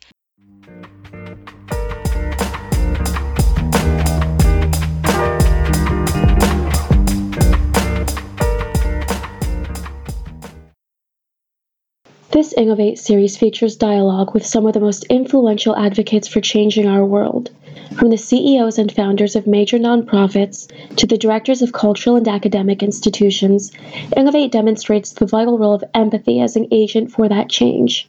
This 12.32 12.54
Innovate 12.54 12.98
series 12.98 13.36
features 13.36 13.76
dialogue 13.76 14.32
with 14.32 14.46
some 14.46 14.64
of 14.64 14.72
the 14.72 14.80
most 14.80 15.04
influential 15.10 15.76
advocates 15.76 16.26
for 16.26 16.40
changing 16.40 16.88
our 16.88 17.04
world. 17.04 17.50
From 17.98 18.08
the 18.08 18.16
CEOs 18.16 18.78
and 18.78 18.90
founders 18.90 19.36
of 19.36 19.46
major 19.46 19.78
nonprofits 19.78 20.66
to 20.96 21.06
the 21.06 21.18
directors 21.18 21.60
of 21.60 21.74
cultural 21.74 22.16
and 22.16 22.26
academic 22.26 22.82
institutions, 22.82 23.70
Innovate 24.16 24.50
demonstrates 24.50 25.12
the 25.12 25.26
vital 25.26 25.58
role 25.58 25.74
of 25.74 25.84
empathy 25.92 26.40
as 26.40 26.56
an 26.56 26.68
agent 26.70 27.12
for 27.12 27.28
that 27.28 27.50
change. 27.50 28.08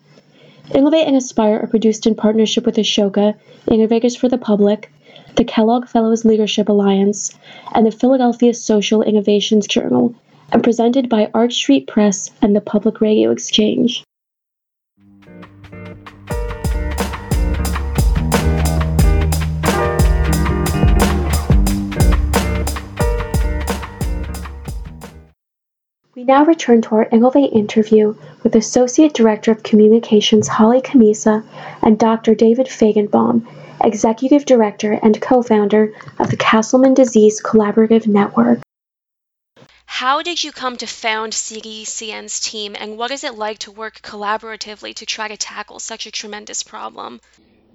Innovate 0.74 1.06
and 1.06 1.18
Aspire 1.18 1.60
are 1.62 1.68
produced 1.68 2.08
in 2.08 2.16
partnership 2.16 2.66
with 2.66 2.78
Ashoka, 2.78 3.36
Innovators 3.70 4.16
for 4.16 4.30
the 4.30 4.38
Public, 4.38 4.90
the 5.36 5.44
Kellogg 5.44 5.90
Fellows 5.90 6.24
Leadership 6.24 6.70
Alliance, 6.70 7.38
and 7.76 7.86
the 7.86 7.92
Philadelphia 7.92 8.54
Social 8.54 9.02
Innovations 9.02 9.68
Journal, 9.68 10.16
and 10.54 10.64
presented 10.64 11.10
by 11.10 11.30
Arch 11.34 11.56
Street 11.56 11.88
Press 11.88 12.32
and 12.42 12.56
the 12.56 12.62
Public 12.62 13.02
Radio 13.02 13.30
Exchange. 13.30 14.02
We 26.24 26.28
now 26.28 26.46
return 26.46 26.82
to 26.84 26.96
our 26.96 27.10
Innovate 27.12 27.52
interview 27.52 28.16
with 28.44 28.56
Associate 28.56 29.14
Director 29.14 29.52
of 29.52 29.62
Communications 29.62 30.48
Holly 30.48 30.80
Camisa 30.80 31.44
and 31.82 32.00
Dr. 32.00 32.34
David 32.34 32.68
Fajgenbaum, 32.68 33.46
Executive 33.84 34.46
Director 34.46 34.94
and 34.94 35.22
co-founder 35.22 35.94
of 36.20 36.32
the 36.32 36.38
Castleman 36.38 36.94
Disease 36.94 37.44
Collaborative 37.44 38.08
Network. 38.08 38.60
How 39.86 40.22
did 40.22 40.42
you 40.42 40.54
come 40.54 40.78
to 40.78 40.88
found 40.88 41.34
CDCN's 41.34 42.40
team, 42.40 42.78
and 42.80 42.98
what 42.98 43.12
is 43.12 43.26
it 43.26 43.36
like 43.36 43.60
to 43.60 43.74
work 43.74 43.96
collaboratively 44.02 44.94
to 44.94 45.06
try 45.06 45.28
to 45.28 45.36
tackle 45.36 45.80
such 45.80 46.06
a 46.06 46.12
tremendous 46.12 46.64
problem? 46.64 47.20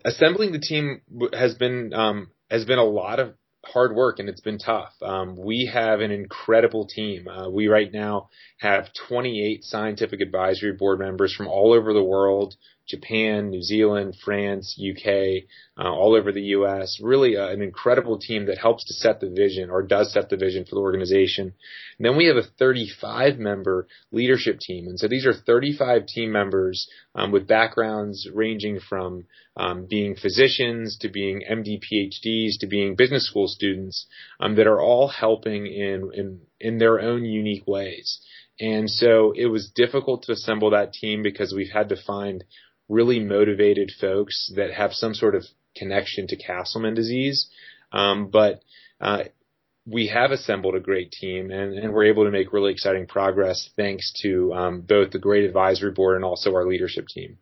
Assembling 0.07 0.53
the 0.53 0.59
team 0.59 1.03
has 1.35 1.55
been 1.55 1.93
um, 1.93 2.31
has 2.51 2.65
been 2.65 2.79
a 2.79 2.85
lot 2.85 3.21
of 3.21 3.35
hard 3.73 3.95
work 3.95 4.19
and 4.19 4.29
it's 4.29 4.41
been 4.41 4.59
tough. 4.59 4.95
Um, 5.03 5.37
we 5.37 5.71
have 5.73 6.01
an 6.01 6.11
incredible 6.11 6.87
team. 6.87 7.29
Uh, 7.29 7.49
we 7.49 7.69
right 7.69 7.93
now 7.93 8.29
have 8.59 8.93
28 9.09 9.65
scientific 9.65 10.21
advisory 10.21 10.73
board 10.73 10.99
members 10.99 11.35
from 11.35 11.49
all 11.49 11.73
over 11.73 11.93
the 11.93 12.03
world 12.03 12.57
Japan, 12.89 13.51
New 13.51 13.63
Zealand, 13.63 14.17
France, 14.25 14.79
UK, 14.79 15.45
uh, 15.79 15.89
all 15.89 16.15
over 16.17 16.33
the 16.33 16.43
US. 16.57 16.99
Really 17.03 17.37
uh, 17.37 17.49
an 17.49 17.61
incredible 17.61 18.19
team 18.19 18.47
that 18.47 18.59
helps 18.59 18.85
to 18.87 18.95
set 18.95 19.21
the 19.21 19.29
vision 19.31 19.71
or 19.71 19.83
does 19.83 20.13
set 20.13 20.31
the 20.31 20.37
vision 20.37 20.65
for 20.65 20.75
the 20.75 20.81
organization. 20.81 21.53
And 21.99 22.07
then 22.07 22.17
we 22.17 22.27
have 22.27 22.37
a 22.37 22.43
35 22.43 23.39
member 23.39 23.87
leadership 24.11 24.59
team. 24.59 24.89
And 24.89 24.99
so 24.99 25.07
these 25.07 25.27
are 25.27 25.35
35 25.35 26.07
team 26.07 26.33
members 26.33 26.89
um, 27.15 27.31
with 27.31 27.47
backgrounds 27.47 28.27
ranging 28.33 28.81
from 28.81 29.27
um, 29.57 29.87
being 29.87 30.15
physicians 30.15 30.97
to 31.01 31.09
being 31.09 31.43
MD 31.51 31.81
PhDs 31.81 32.59
to 32.61 32.67
being 32.67 32.97
business 32.97 33.27
school 33.27 33.49
students 33.49 34.07
um, 34.41 34.55
that 34.57 34.67
are 34.67 34.81
all 34.81 35.09
helping 35.09 35.67
in, 35.67 36.11
in, 36.15 36.41
in 36.59 36.79
their 36.79 37.01
own 37.01 37.25
unique 37.25 37.67
ways. 37.67 38.21
And 38.61 38.91
so 38.91 39.33
it 39.37 39.47
was 39.47 39.71
difficult 39.73 40.25
to 40.25 40.33
assemble 40.33 40.71
that 40.71 40.93
team 40.93 41.23
because 41.23 41.53
we've 41.55 41.71
had 41.73 41.91
to 41.91 41.97
find 41.97 42.45
really 42.89 43.21
motivated 43.21 43.93
folks 44.01 44.51
that 44.57 44.73
have 44.73 44.93
some 44.93 45.15
sort 45.15 45.35
of 45.35 45.45
connection 45.77 46.27
to 46.29 46.37
Castleman 46.37 46.95
disease. 46.95 47.49
Um, 47.93 48.29
but 48.31 48.61
uh, 49.01 49.25
we 49.87 50.09
have 50.09 50.31
assembled 50.31 50.75
a 50.75 50.81
great 50.81 51.13
team, 51.13 51.51
and, 51.51 51.79
and, 51.79 51.93
we're 51.93 52.05
able 52.05 52.25
to 52.25 52.31
make 52.31 52.53
really 52.53 52.73
exciting 52.73 53.07
progress 53.07 53.71
thanks 53.77 54.13
to 54.23 54.53
um, 54.53 54.81
both 54.83 55.13
the 55.13 55.19
great 55.19 55.45
advisory 55.45 55.93
board 55.93 56.17
and 56.17 56.25
also 56.25 56.55
our 56.55 56.67
leadership 56.67 57.07
team. 57.09 57.39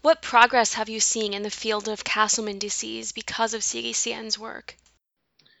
What 0.00 0.22
progress 0.22 0.74
have 0.74 0.88
you 0.88 1.00
seen 1.00 1.34
in 1.34 1.42
the 1.42 1.50
field 1.50 1.88
of 1.88 2.02
Castleman 2.02 2.58
disease 2.58 3.12
because 3.12 3.54
of 3.54 3.60
CDCN's 3.60 4.38
work? 4.38 4.76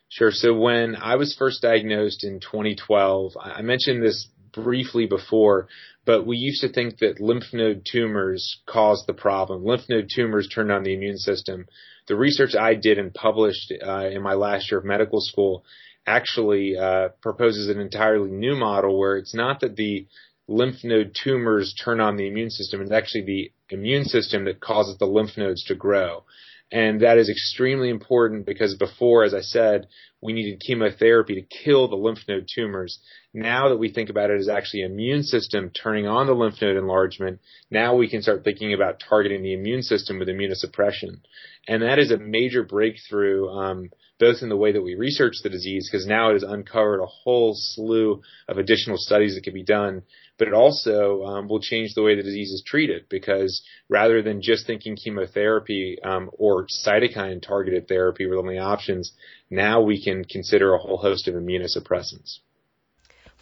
Sure. 0.08 0.30
So 0.30 0.54
when 0.54 0.96
I 0.96 1.16
was 1.16 1.34
first 1.38 1.62
diagnosed 1.62 2.24
in 2.24 2.40
2012, 2.40 3.32
I 3.40 3.62
mentioned 3.62 4.02
this 4.02 4.28
briefly 4.52 5.06
before, 5.06 5.68
but 6.04 6.26
we 6.26 6.36
used 6.36 6.60
to 6.62 6.68
think 6.68 6.98
that 6.98 7.20
lymph 7.20 7.52
node 7.52 7.86
tumors 7.90 8.60
caused 8.66 9.06
the 9.06 9.14
problem. 9.14 9.64
Lymph 9.64 9.88
node 9.88 10.08
tumors 10.14 10.48
turned 10.48 10.72
on 10.72 10.82
the 10.82 10.94
immune 10.94 11.18
system. 11.18 11.66
The 12.08 12.16
research 12.16 12.54
I 12.54 12.74
did 12.74 12.98
and 12.98 13.14
published 13.14 13.72
uh, 13.86 14.08
in 14.08 14.22
my 14.22 14.34
last 14.34 14.70
year 14.70 14.78
of 14.80 14.84
medical 14.84 15.20
school 15.20 15.64
actually 16.06 16.76
uh, 16.76 17.08
proposes 17.20 17.68
an 17.68 17.80
entirely 17.80 18.30
new 18.30 18.56
model 18.56 18.98
where 18.98 19.16
it's 19.16 19.34
not 19.34 19.60
that 19.60 19.76
the 19.76 20.06
lymph 20.48 20.82
node 20.82 21.16
tumors 21.22 21.74
turn 21.82 22.00
on 22.00 22.16
the 22.16 22.26
immune 22.26 22.50
system, 22.50 22.80
it's 22.82 22.90
actually 22.90 23.24
the 23.24 23.52
immune 23.74 24.04
system 24.04 24.44
that 24.44 24.60
causes 24.60 24.98
the 24.98 25.06
lymph 25.06 25.36
nodes 25.36 25.64
to 25.64 25.74
grow. 25.74 26.24
And 26.70 27.02
that 27.02 27.18
is 27.18 27.28
extremely 27.28 27.90
important 27.90 28.46
because 28.46 28.74
before, 28.74 29.24
as 29.24 29.34
I 29.34 29.42
said, 29.42 29.86
we 30.22 30.32
needed 30.32 30.60
chemotherapy 30.60 31.34
to 31.34 31.64
kill 31.64 31.88
the 31.88 31.96
lymph 31.96 32.20
node 32.28 32.46
tumors. 32.52 33.00
Now 33.34 33.68
that 33.68 33.76
we 33.76 33.92
think 33.92 34.08
about 34.08 34.30
it 34.30 34.38
as 34.38 34.48
actually 34.48 34.82
immune 34.82 35.24
system 35.24 35.70
turning 35.70 36.06
on 36.06 36.26
the 36.26 36.32
lymph 36.32 36.62
node 36.62 36.76
enlargement, 36.76 37.40
now 37.70 37.96
we 37.96 38.08
can 38.08 38.22
start 38.22 38.44
thinking 38.44 38.72
about 38.72 39.02
targeting 39.08 39.42
the 39.42 39.52
immune 39.52 39.82
system 39.82 40.18
with 40.18 40.28
immunosuppression. 40.28 41.20
And 41.66 41.82
that 41.82 41.98
is 41.98 42.12
a 42.12 42.18
major 42.18 42.62
breakthrough, 42.62 43.48
um, 43.48 43.90
both 44.20 44.42
in 44.42 44.48
the 44.48 44.56
way 44.56 44.72
that 44.72 44.82
we 44.82 44.94
research 44.94 45.34
the 45.42 45.50
disease, 45.50 45.88
because 45.90 46.06
now 46.06 46.30
it 46.30 46.34
has 46.34 46.44
uncovered 46.44 47.00
a 47.00 47.06
whole 47.06 47.54
slew 47.56 48.22
of 48.48 48.58
additional 48.58 48.98
studies 48.98 49.34
that 49.34 49.44
can 49.44 49.54
be 49.54 49.64
done 49.64 50.02
but 50.42 50.48
it 50.48 50.54
also 50.54 51.22
um, 51.22 51.46
will 51.46 51.60
change 51.60 51.94
the 51.94 52.02
way 52.02 52.16
the 52.16 52.22
disease 52.24 52.50
is 52.50 52.64
treated 52.66 53.04
because 53.08 53.62
rather 53.88 54.22
than 54.22 54.42
just 54.42 54.66
thinking 54.66 54.96
chemotherapy 54.96 55.98
um, 56.02 56.30
or 56.32 56.66
cytokine 56.66 57.40
targeted 57.40 57.86
therapy 57.86 58.26
were 58.26 58.34
the 58.34 58.40
only 58.40 58.58
options, 58.58 59.12
now 59.52 59.82
we 59.82 60.02
can 60.02 60.24
consider 60.24 60.74
a 60.74 60.78
whole 60.78 60.96
host 60.96 61.28
of 61.28 61.34
immunosuppressants. 61.34 62.38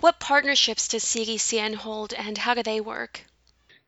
What 0.01 0.18
partnerships 0.18 0.88
does 0.88 1.05
CDCN 1.05 1.75
hold 1.75 2.12
and 2.12 2.37
how 2.37 2.55
do 2.55 2.62
they 2.62 2.81
work? 2.81 3.25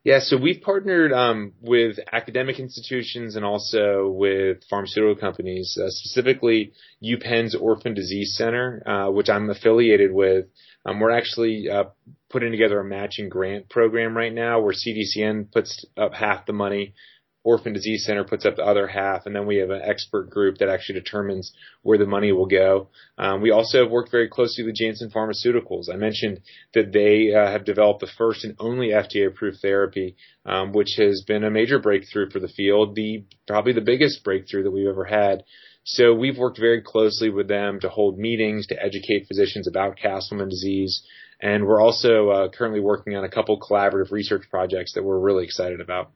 Yeah, 0.05 0.19
so 0.19 0.37
we've 0.37 0.61
partnered 0.61 1.13
um, 1.13 1.53
with 1.61 1.99
academic 2.13 2.59
institutions 2.59 3.37
and 3.37 3.45
also 3.45 4.09
with 4.09 4.65
pharmaceutical 4.69 5.15
companies, 5.15 5.79
uh, 5.81 5.91
specifically 5.91 6.73
UPenn's 7.01 7.55
Orphan 7.55 7.95
Disease 7.95 8.35
Center, 8.37 8.83
uh, 8.85 9.11
which 9.13 9.31
I'm 9.31 9.49
affiliated 9.49 10.13
with. 10.13 10.47
Um, 10.85 10.99
we're 10.99 11.17
actually 11.17 11.71
uh, 11.71 11.85
putting 12.31 12.51
together 12.51 12.81
a 12.81 12.85
matching 12.85 13.29
grant 13.29 13.69
program 13.69 14.17
right 14.17 14.33
now 14.33 14.61
where 14.61 14.75
CDCN 14.75 15.53
puts 15.53 15.85
up 15.97 16.15
half 16.15 16.47
the 16.47 16.53
money, 16.53 16.95
Orphan 17.45 17.73
Disease 17.73 18.05
Center 18.05 18.25
puts 18.25 18.47
up 18.47 18.57
the 18.57 18.65
other 18.65 18.87
half, 18.87 19.27
and 19.27 19.35
then 19.35 19.47
we 19.47 19.57
have 19.57 19.71
an 19.71 19.83
expert 19.83 20.31
group 20.31 20.59
that 20.59 20.69
actually 20.69 21.01
determines 21.01 21.53
where 21.83 21.99
the 21.99 22.07
money 22.07 22.31
will 22.31 22.47
go. 22.47 22.89
Um, 23.19 23.41
we 23.41 23.51
also 23.51 23.83
have 23.83 23.91
worked 23.91 24.13
very 24.13 24.29
closely 24.29 24.65
with 24.65 24.77
Janssen 24.77 25.11
Pharmaceuticals. 25.11 25.93
I 25.93 25.97
mentioned 25.97 26.41
that 26.75 26.93
they 26.93 27.35
uh, 27.35 27.51
have 27.51 27.65
developed 27.65 28.01
the 28.01 28.11
first 28.17 28.45
and 28.45 28.55
only 28.61 28.89
FDA-approved 28.89 29.59
therapy, 29.61 30.17
um, 30.47 30.73
which 30.73 30.95
has 30.99 31.25
been 31.27 31.43
a 31.43 31.51
major 31.51 31.81
breakthrough 31.81 32.31
for 32.31 32.39
the 32.39 32.49
field, 32.49 32.95
the 32.95 33.25
probably 33.49 33.73
the 33.73 33.81
biggest 33.81 34.23
breakthrough 34.23 34.63
that 34.63 34.71
we've 34.71 34.87
ever 34.87 35.05
had. 35.05 35.43
So 35.85 36.15
we've 36.15 36.39
worked 36.39 36.61
very 36.61 36.81
closely 36.81 37.29
with 37.29 37.49
them 37.49 37.81
to 37.81 37.89
hold 37.89 38.19
meetings 38.19 38.69
to 38.69 38.81
educate 38.81 39.27
physicians 39.27 39.67
about 39.67 39.99
Castleman 39.99 40.49
disease. 40.49 41.03
And 41.41 41.67
we're 41.67 41.83
also 41.83 42.29
uh, 42.29 42.49
currently 42.51 42.79
working 42.79 43.17
on 43.17 43.25
a 43.25 43.29
couple 43.29 43.59
collaborative 43.59 44.13
research 44.13 44.45
projects 44.49 44.93
that 44.95 45.03
we're 45.03 45.19
really 45.19 45.45
excited 45.45 45.81
about. 45.81 46.13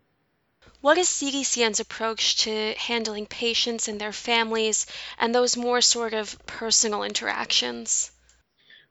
What 0.80 0.98
is 0.98 1.08
CDCN's 1.08 1.80
approach 1.80 2.36
to 2.44 2.74
handling 2.76 3.26
patients 3.26 3.88
and 3.88 4.00
their 4.00 4.12
families 4.12 4.86
and 5.18 5.34
those 5.34 5.56
more 5.56 5.80
sort 5.80 6.14
of 6.14 6.36
personal 6.46 7.02
interactions? 7.02 8.10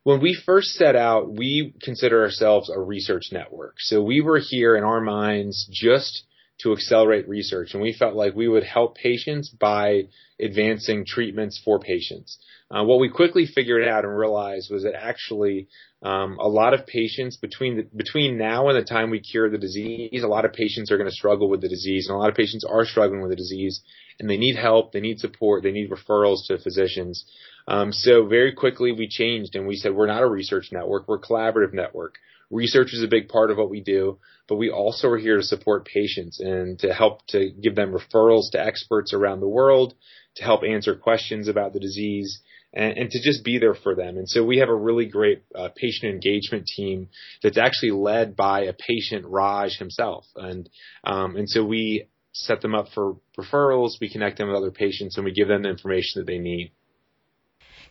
When 0.03 0.21
we 0.21 0.35
first 0.45 0.75
set 0.75 0.95
out, 0.95 1.31
we 1.31 1.73
consider 1.81 2.21
ourselves 2.21 2.69
a 2.69 2.79
research 2.79 3.31
network. 3.31 3.75
So 3.79 4.03
we 4.03 4.21
were 4.21 4.39
here 4.39 4.75
in 4.75 4.83
our 4.83 5.01
minds 5.01 5.67
just 5.71 6.23
to 6.59 6.73
accelerate 6.73 7.27
research, 7.27 7.73
and 7.73 7.81
we 7.81 7.91
felt 7.91 8.15
like 8.15 8.33
we 8.35 8.47
would 8.47 8.63
help 8.63 8.95
patients 8.95 9.49
by 9.49 10.03
advancing 10.39 11.05
treatments 11.05 11.59
for 11.63 11.79
patients. 11.79 12.37
Uh, 12.71 12.83
what 12.83 12.99
we 12.99 13.09
quickly 13.09 13.45
figured 13.45 13.87
out 13.87 14.05
and 14.05 14.17
realized 14.17 14.71
was 14.71 14.83
that 14.83 14.95
actually 14.95 15.67
um, 16.05 16.37
a 16.39 16.47
lot 16.47 16.75
of 16.75 16.85
patients 16.85 17.35
between 17.35 17.77
the, 17.77 17.87
between 17.95 18.37
now 18.37 18.69
and 18.69 18.77
the 18.77 18.87
time 18.87 19.09
we 19.09 19.19
cure 19.19 19.49
the 19.49 19.57
disease, 19.57 20.21
a 20.21 20.27
lot 20.27 20.45
of 20.45 20.53
patients 20.53 20.91
are 20.91 20.97
going 20.97 21.09
to 21.09 21.15
struggle 21.15 21.49
with 21.49 21.61
the 21.61 21.67
disease, 21.67 22.07
and 22.07 22.15
a 22.15 22.19
lot 22.19 22.29
of 22.29 22.35
patients 22.35 22.63
are 22.63 22.85
struggling 22.85 23.21
with 23.21 23.31
the 23.31 23.35
disease, 23.35 23.81
and 24.19 24.29
they 24.29 24.37
need 24.37 24.55
help, 24.55 24.91
they 24.91 24.99
need 24.99 25.19
support, 25.19 25.63
they 25.63 25.71
need 25.71 25.89
referrals 25.89 26.45
to 26.45 26.59
physicians. 26.59 27.25
Um, 27.67 27.91
so 27.91 28.27
very 28.27 28.53
quickly 28.53 28.91
we 28.91 29.07
changed 29.07 29.55
and 29.55 29.65
we 29.65 29.75
said 29.75 29.95
we're 29.95 30.05
not 30.05 30.21
a 30.21 30.29
research 30.29 30.69
network, 30.71 31.07
we're 31.07 31.17
a 31.17 31.21
collaborative 31.21 31.73
network. 31.73 32.19
Research 32.51 32.93
is 32.93 33.01
a 33.01 33.07
big 33.07 33.27
part 33.27 33.49
of 33.49 33.57
what 33.57 33.71
we 33.71 33.81
do, 33.81 34.19
but 34.47 34.57
we 34.57 34.69
also 34.69 35.07
are 35.09 35.17
here 35.17 35.37
to 35.37 35.43
support 35.43 35.87
patients 35.87 36.39
and 36.39 36.77
to 36.79 36.93
help 36.93 37.25
to 37.29 37.49
give 37.49 37.73
them 37.73 37.91
referrals 37.91 38.51
to 38.51 38.63
experts 38.63 39.11
around 39.11 39.39
the 39.39 39.47
world, 39.47 39.95
to 40.35 40.43
help 40.43 40.63
answer 40.63 40.95
questions 40.95 41.47
about 41.47 41.73
the 41.73 41.79
disease, 41.79 42.41
and, 42.75 42.97
and, 42.97 43.11
to 43.11 43.21
just 43.21 43.43
be 43.43 43.57
there 43.57 43.73
for 43.73 43.95
them. 43.95 44.17
And 44.17 44.29
so 44.29 44.43
we 44.43 44.57
have 44.57 44.69
a 44.69 44.75
really 44.75 45.05
great 45.05 45.43
uh, 45.55 45.69
patient 45.75 46.11
engagement 46.13 46.67
team 46.67 47.07
that's 47.41 47.57
actually 47.57 47.91
led 47.91 48.35
by 48.35 48.61
a 48.61 48.73
patient, 48.73 49.25
Raj 49.25 49.77
himself. 49.77 50.25
And, 50.35 50.69
um, 51.05 51.35
and 51.38 51.49
so 51.49 51.63
we 51.63 52.07
set 52.33 52.61
them 52.61 52.75
up 52.75 52.89
for 52.93 53.15
referrals, 53.39 53.99
we 54.01 54.09
connect 54.09 54.38
them 54.38 54.49
with 54.49 54.57
other 54.57 54.71
patients, 54.71 55.15
and 55.15 55.23
we 55.23 55.31
give 55.31 55.47
them 55.47 55.63
the 55.63 55.69
information 55.69 56.19
that 56.19 56.27
they 56.27 56.38
need. 56.38 56.71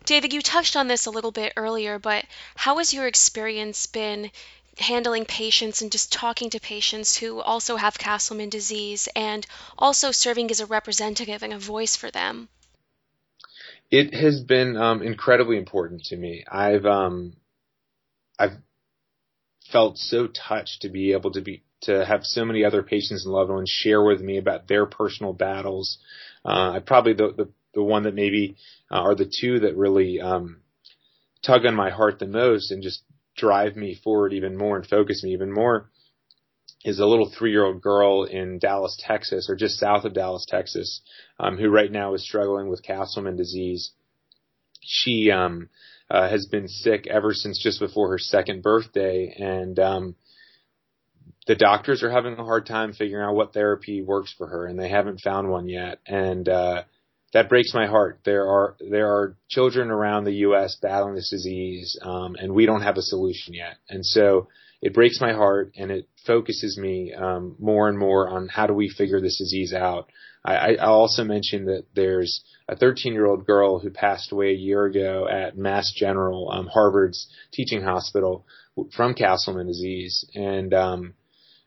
David, 0.04 0.34
you 0.34 0.42
touched 0.42 0.76
on 0.76 0.86
this 0.86 1.06
a 1.06 1.10
little 1.10 1.32
bit 1.32 1.54
earlier, 1.56 1.98
but 1.98 2.26
how 2.54 2.76
has 2.76 2.92
your 2.92 3.06
experience 3.06 3.86
been 3.86 4.30
handling 4.76 5.24
patients 5.24 5.80
and 5.80 5.90
just 5.90 6.12
talking 6.12 6.50
to 6.50 6.60
patients 6.60 7.16
who 7.16 7.40
also 7.40 7.76
have 7.76 7.96
Castleman 7.96 8.50
disease 8.50 9.08
and 9.16 9.46
also 9.78 10.10
serving 10.10 10.50
as 10.50 10.60
a 10.60 10.66
representative 10.66 11.42
and 11.42 11.54
a 11.54 11.58
voice 11.58 11.96
for 11.96 12.10
them? 12.10 12.48
It 13.90 14.14
has 14.14 14.40
been 14.40 14.76
um, 14.76 15.02
incredibly 15.02 15.56
important 15.56 16.04
to 16.04 16.16
me. 16.16 16.44
I've 16.50 16.84
um, 16.84 17.36
I've 18.38 18.58
felt 19.70 19.98
so 19.98 20.26
touched 20.28 20.82
to 20.82 20.88
be 20.88 21.12
able 21.12 21.32
to 21.32 21.40
be 21.40 21.62
to 21.82 22.04
have 22.04 22.24
so 22.24 22.44
many 22.44 22.64
other 22.64 22.82
patients 22.82 23.24
and 23.24 23.34
loved 23.34 23.50
ones 23.50 23.68
share 23.68 24.02
with 24.02 24.20
me 24.20 24.38
about 24.38 24.68
their 24.68 24.86
personal 24.86 25.32
battles. 25.32 25.98
Uh, 26.44 26.72
I 26.76 26.80
probably 26.80 27.14
the, 27.14 27.32
the 27.36 27.48
the 27.74 27.82
one 27.82 28.04
that 28.04 28.14
maybe 28.14 28.56
uh, 28.90 28.96
are 29.00 29.14
the 29.14 29.30
two 29.40 29.60
that 29.60 29.76
really 29.76 30.20
um, 30.20 30.60
tug 31.44 31.66
on 31.66 31.74
my 31.74 31.90
heart 31.90 32.18
the 32.18 32.26
most 32.26 32.70
and 32.70 32.82
just 32.82 33.02
drive 33.36 33.76
me 33.76 33.94
forward 34.02 34.32
even 34.32 34.56
more 34.56 34.76
and 34.76 34.86
focus 34.86 35.22
me 35.24 35.32
even 35.32 35.52
more 35.52 35.90
is 36.84 36.98
a 36.98 37.06
little 37.06 37.30
three-year-old 37.30 37.80
girl 37.80 38.24
in 38.24 38.58
Dallas, 38.58 38.96
Texas, 39.00 39.48
or 39.48 39.56
just 39.56 39.78
south 39.78 40.04
of 40.04 40.14
Dallas, 40.14 40.44
Texas, 40.46 41.00
um, 41.40 41.56
who 41.56 41.68
right 41.70 41.90
now 41.90 42.14
is 42.14 42.24
struggling 42.24 42.68
with 42.68 42.82
Castleman 42.82 43.36
disease. 43.36 43.92
She 44.82 45.30
um, 45.30 45.70
uh, 46.10 46.28
has 46.28 46.46
been 46.46 46.68
sick 46.68 47.06
ever 47.06 47.32
since 47.32 47.62
just 47.62 47.80
before 47.80 48.10
her 48.10 48.18
second 48.18 48.62
birthday, 48.62 49.34
and 49.38 49.78
um, 49.78 50.14
the 51.46 51.54
doctors 51.54 52.02
are 52.02 52.10
having 52.10 52.34
a 52.34 52.44
hard 52.44 52.66
time 52.66 52.92
figuring 52.92 53.24
out 53.24 53.34
what 53.34 53.54
therapy 53.54 54.02
works 54.02 54.34
for 54.36 54.46
her, 54.46 54.66
and 54.66 54.78
they 54.78 54.88
haven't 54.88 55.20
found 55.20 55.48
one 55.48 55.68
yet. 55.68 56.00
And 56.06 56.46
uh, 56.48 56.82
that 57.32 57.48
breaks 57.48 57.74
my 57.74 57.86
heart. 57.86 58.20
There 58.24 58.46
are 58.46 58.76
there 58.78 59.08
are 59.08 59.36
children 59.48 59.90
around 59.90 60.24
the 60.24 60.32
U.S. 60.32 60.76
battling 60.80 61.14
this 61.14 61.30
disease, 61.30 61.98
um, 62.02 62.36
and 62.38 62.54
we 62.54 62.66
don't 62.66 62.82
have 62.82 62.96
a 62.96 63.02
solution 63.02 63.54
yet. 63.54 63.76
And 63.88 64.04
so 64.04 64.48
it 64.80 64.94
breaks 64.94 65.20
my 65.20 65.32
heart, 65.32 65.72
and 65.76 65.90
it 65.90 66.08
focuses 66.26 66.78
me 66.78 67.12
um, 67.12 67.56
more 67.58 67.88
and 67.88 67.98
more 67.98 68.28
on 68.28 68.48
how 68.48 68.66
do 68.66 68.74
we 68.74 68.88
figure 68.88 69.20
this 69.20 69.38
disease 69.38 69.72
out. 69.72 70.08
I, 70.44 70.74
I 70.74 70.86
also 70.86 71.24
mentioned 71.24 71.68
that 71.68 71.86
there's 71.94 72.42
a 72.68 72.76
13 72.76 73.12
year 73.12 73.26
old 73.26 73.46
girl 73.46 73.78
who 73.78 73.90
passed 73.90 74.32
away 74.32 74.50
a 74.50 74.58
year 74.58 74.84
ago 74.84 75.26
at 75.28 75.56
Mass 75.56 75.92
General, 75.96 76.50
um, 76.50 76.66
Harvard's 76.66 77.28
teaching 77.52 77.82
hospital, 77.82 78.44
from 78.94 79.14
Castleman 79.14 79.66
disease, 79.66 80.24
and 80.34 80.74
um, 80.74 81.14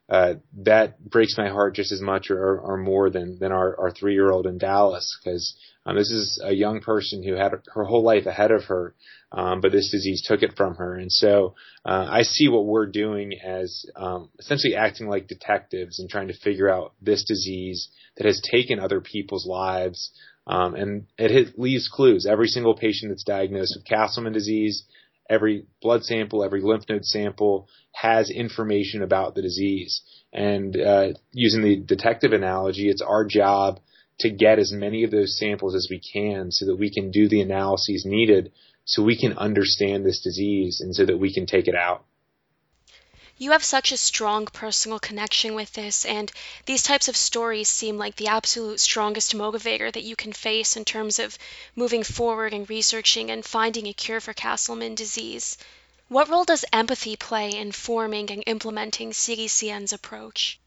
uh, 0.09 0.35
that 0.63 1.03
breaks 1.03 1.37
my 1.37 1.49
heart 1.49 1.75
just 1.75 1.91
as 1.91 2.01
much 2.01 2.29
or, 2.31 2.59
or 2.59 2.77
more 2.77 3.09
than 3.09 3.39
than 3.39 3.51
our, 3.51 3.79
our 3.79 3.91
three 3.91 4.13
year 4.13 4.31
old 4.31 4.45
in 4.45 4.57
Dallas 4.57 5.17
because 5.21 5.55
um, 5.85 5.95
this 5.95 6.11
is 6.11 6.41
a 6.43 6.53
young 6.53 6.81
person 6.81 7.23
who 7.23 7.33
had 7.33 7.53
her 7.73 7.83
whole 7.83 8.03
life 8.03 8.25
ahead 8.25 8.51
of 8.51 8.65
her, 8.65 8.93
um, 9.31 9.61
but 9.61 9.71
this 9.71 9.91
disease 9.91 10.23
took 10.25 10.41
it 10.43 10.55
from 10.55 10.75
her. 10.75 10.95
And 10.95 11.11
so 11.11 11.55
uh, 11.85 12.07
I 12.09 12.21
see 12.21 12.47
what 12.47 12.65
we're 12.65 12.87
doing 12.87 13.33
as 13.45 13.85
um, 13.95 14.29
essentially 14.39 14.75
acting 14.75 15.07
like 15.07 15.27
detectives 15.27 15.99
and 15.99 16.09
trying 16.09 16.27
to 16.27 16.39
figure 16.39 16.69
out 16.69 16.93
this 17.01 17.25
disease 17.25 17.89
that 18.17 18.25
has 18.25 18.41
taken 18.51 18.79
other 18.79 19.01
people's 19.01 19.45
lives. 19.45 20.11
Um, 20.45 20.75
and 20.75 21.05
it 21.17 21.59
leaves 21.59 21.89
clues. 21.91 22.25
Every 22.25 22.47
single 22.47 22.75
patient 22.75 23.11
that's 23.11 23.25
diagnosed 23.25 23.75
with 23.77 23.85
Castleman 23.85 24.31
disease 24.31 24.85
every 25.29 25.65
blood 25.81 26.03
sample, 26.03 26.43
every 26.43 26.61
lymph 26.61 26.85
node 26.89 27.05
sample 27.05 27.67
has 27.93 28.29
information 28.29 29.01
about 29.01 29.35
the 29.35 29.41
disease. 29.41 30.01
And 30.33 30.79
uh, 30.79 31.07
using 31.31 31.61
the 31.61 31.77
detective 31.77 32.33
analogy, 32.33 32.89
it's 32.89 33.01
our 33.01 33.25
job 33.25 33.79
to 34.19 34.29
get 34.29 34.59
as 34.59 34.71
many 34.71 35.03
of 35.03 35.11
those 35.11 35.37
samples 35.37 35.75
as 35.75 35.87
we 35.89 36.01
can 36.01 36.51
so 36.51 36.65
that 36.65 36.75
we 36.75 36.91
can 36.91 37.11
do 37.11 37.27
the 37.27 37.41
analyses 37.41 38.03
needed 38.05 38.51
so 38.87 39.03
we 39.03 39.17
can 39.17 39.37
understand 39.37 40.05
this 40.05 40.21
disease 40.21 40.79
and 40.79 40.95
so 40.95 41.05
that 41.05 41.17
we 41.17 41.33
can 41.33 41.45
take 41.45 41.67
it 41.67 41.75
out. 41.75 42.05
You 43.37 43.51
have 43.51 43.63
such 43.63 43.91
a 43.91 43.97
strong 43.97 44.45
personal 44.45 44.97
connection 44.97 45.53
with 45.53 45.73
this, 45.73 46.05
and 46.05 46.31
these 46.65 46.81
types 46.81 47.07
of 47.07 47.17
stories 47.17 47.67
seem 47.67 47.97
like 47.97 48.15
the 48.15 48.29
absolute 48.29 48.79
strongest 48.79 49.35
motivator 49.35 49.91
that 49.91 50.05
you 50.05 50.15
can 50.15 50.31
face 50.33 50.77
in 50.77 50.85
terms 50.85 51.19
of 51.19 51.37
moving 51.75 52.01
forward 52.01 52.53
and 52.53 52.67
researching 52.67 53.29
and 53.29 53.45
finding 53.45 53.87
a 53.87 53.93
cure 53.93 54.21
for 54.21 54.33
Castleman 54.33 54.95
disease. 54.95 55.57
What 56.07 56.29
role 56.29 56.45
does 56.45 56.65
empathy 56.71 57.17
play 57.17 57.49
in 57.49 57.73
forming 57.73 58.31
and 58.31 58.41
implementing 58.47 59.11
CDCN's 59.11 59.91
approach? 59.91 60.59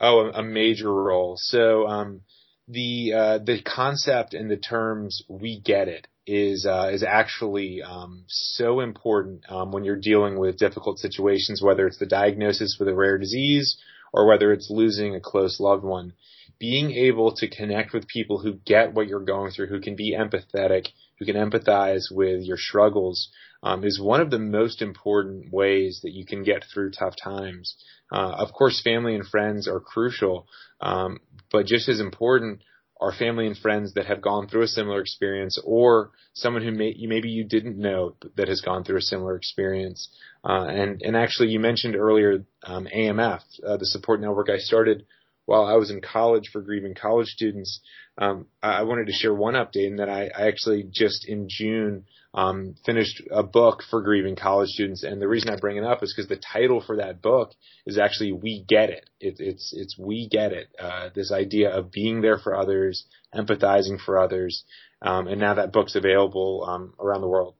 Oh, 0.00 0.30
a 0.30 0.42
major 0.42 0.92
role. 0.92 1.36
So, 1.36 1.86
um, 1.86 2.22
the 2.66 3.12
uh, 3.12 3.38
the 3.38 3.60
concept 3.60 4.32
and 4.32 4.50
the 4.50 4.56
terms 4.56 5.22
"we 5.28 5.60
get 5.60 5.88
it" 5.88 6.08
is 6.26 6.66
uh, 6.66 6.90
is 6.92 7.02
actually 7.02 7.82
um, 7.82 8.24
so 8.28 8.80
important 8.80 9.44
um, 9.48 9.72
when 9.72 9.84
you're 9.84 9.96
dealing 9.96 10.38
with 10.38 10.58
difficult 10.58 10.98
situations, 10.98 11.62
whether 11.62 11.86
it's 11.86 11.98
the 11.98 12.06
diagnosis 12.06 12.76
with 12.78 12.88
a 12.88 12.94
rare 12.94 13.18
disease 13.18 13.76
or 14.12 14.26
whether 14.26 14.52
it's 14.52 14.70
losing 14.70 15.14
a 15.14 15.20
close 15.20 15.58
loved 15.58 15.84
one. 15.84 16.12
Being 16.58 16.92
able 16.92 17.34
to 17.36 17.48
connect 17.48 17.92
with 17.92 18.06
people 18.06 18.38
who 18.38 18.54
get 18.54 18.94
what 18.94 19.08
you're 19.08 19.24
going 19.24 19.50
through, 19.50 19.66
who 19.66 19.80
can 19.80 19.96
be 19.96 20.16
empathetic, 20.16 20.88
who 21.18 21.24
can 21.24 21.34
empathize 21.34 22.04
with 22.10 22.42
your 22.42 22.58
struggles, 22.58 23.30
um, 23.64 23.84
is 23.84 24.00
one 24.00 24.20
of 24.20 24.30
the 24.30 24.38
most 24.38 24.82
important 24.82 25.52
ways 25.52 26.00
that 26.02 26.12
you 26.12 26.24
can 26.24 26.44
get 26.44 26.64
through 26.72 26.90
tough 26.92 27.14
times. 27.16 27.76
Uh, 28.12 28.34
of 28.38 28.52
course, 28.52 28.82
family 28.82 29.14
and 29.14 29.26
friends 29.26 29.66
are 29.66 29.80
crucial, 29.80 30.46
um, 30.80 31.18
but 31.50 31.66
just 31.66 31.88
as 31.88 31.98
important 31.98 32.60
are 33.02 33.12
family 33.12 33.46
and 33.46 33.56
friends 33.58 33.94
that 33.94 34.06
have 34.06 34.22
gone 34.22 34.46
through 34.46 34.62
a 34.62 34.68
similar 34.68 35.00
experience 35.00 35.58
or 35.64 36.12
someone 36.34 36.62
who 36.62 36.70
may, 36.70 36.94
maybe 37.00 37.28
you 37.28 37.44
didn't 37.44 37.76
know 37.76 38.14
that 38.36 38.48
has 38.48 38.60
gone 38.60 38.84
through 38.84 38.98
a 38.98 39.02
similar 39.02 39.34
experience. 39.36 40.08
Uh, 40.44 40.66
and, 40.68 41.02
and 41.02 41.16
actually 41.16 41.48
you 41.48 41.58
mentioned 41.58 41.96
earlier, 41.96 42.44
um, 42.64 42.86
AMF, 42.94 43.40
uh, 43.66 43.76
the 43.76 43.86
support 43.86 44.20
network 44.20 44.48
I 44.48 44.58
started 44.58 45.04
while 45.46 45.64
I 45.64 45.74
was 45.74 45.90
in 45.90 46.00
college 46.00 46.50
for 46.52 46.62
grieving 46.62 46.94
college 46.94 47.26
students. 47.26 47.80
Um, 48.16 48.46
I 48.62 48.84
wanted 48.84 49.06
to 49.06 49.12
share 49.12 49.34
one 49.34 49.54
update 49.54 49.88
in 49.88 49.96
that 49.96 50.08
I, 50.08 50.30
I 50.36 50.46
actually 50.46 50.84
just 50.88 51.26
in 51.26 51.48
June 51.48 52.04
um, 52.34 52.74
finished 52.84 53.22
a 53.30 53.42
book 53.42 53.82
for 53.90 54.00
grieving 54.00 54.36
college 54.36 54.70
students, 54.70 55.02
and 55.02 55.20
the 55.20 55.28
reason 55.28 55.50
I 55.50 55.56
bring 55.56 55.76
it 55.76 55.84
up 55.84 56.02
is 56.02 56.14
because 56.14 56.28
the 56.28 56.36
title 56.36 56.80
for 56.80 56.96
that 56.96 57.20
book 57.20 57.52
is 57.86 57.98
actually 57.98 58.32
"We 58.32 58.64
Get 58.66 58.90
It." 58.90 59.10
it 59.20 59.36
it's 59.38 59.72
it's 59.76 59.98
"We 59.98 60.28
Get 60.28 60.52
It." 60.52 60.68
Uh, 60.78 61.10
this 61.14 61.30
idea 61.30 61.70
of 61.70 61.92
being 61.92 62.22
there 62.22 62.38
for 62.38 62.56
others, 62.56 63.04
empathizing 63.34 64.00
for 64.00 64.18
others, 64.18 64.64
um, 65.02 65.26
and 65.26 65.40
now 65.40 65.54
that 65.54 65.72
book's 65.72 65.94
available 65.94 66.64
um, 66.66 66.94
around 66.98 67.20
the 67.20 67.28
world. 67.28 67.54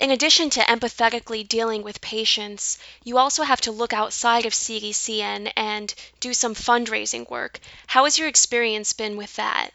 In 0.00 0.10
addition 0.10 0.50
to 0.50 0.60
empathetically 0.60 1.46
dealing 1.46 1.82
with 1.82 2.00
patients, 2.00 2.78
you 3.04 3.18
also 3.18 3.42
have 3.42 3.60
to 3.62 3.70
look 3.70 3.92
outside 3.92 4.46
of 4.46 4.52
CDCN 4.52 5.52
and 5.56 5.94
do 6.20 6.32
some 6.32 6.54
fundraising 6.54 7.28
work. 7.30 7.60
How 7.86 8.04
has 8.04 8.18
your 8.18 8.28
experience 8.28 8.92
been 8.92 9.16
with 9.16 9.36
that? 9.36 9.70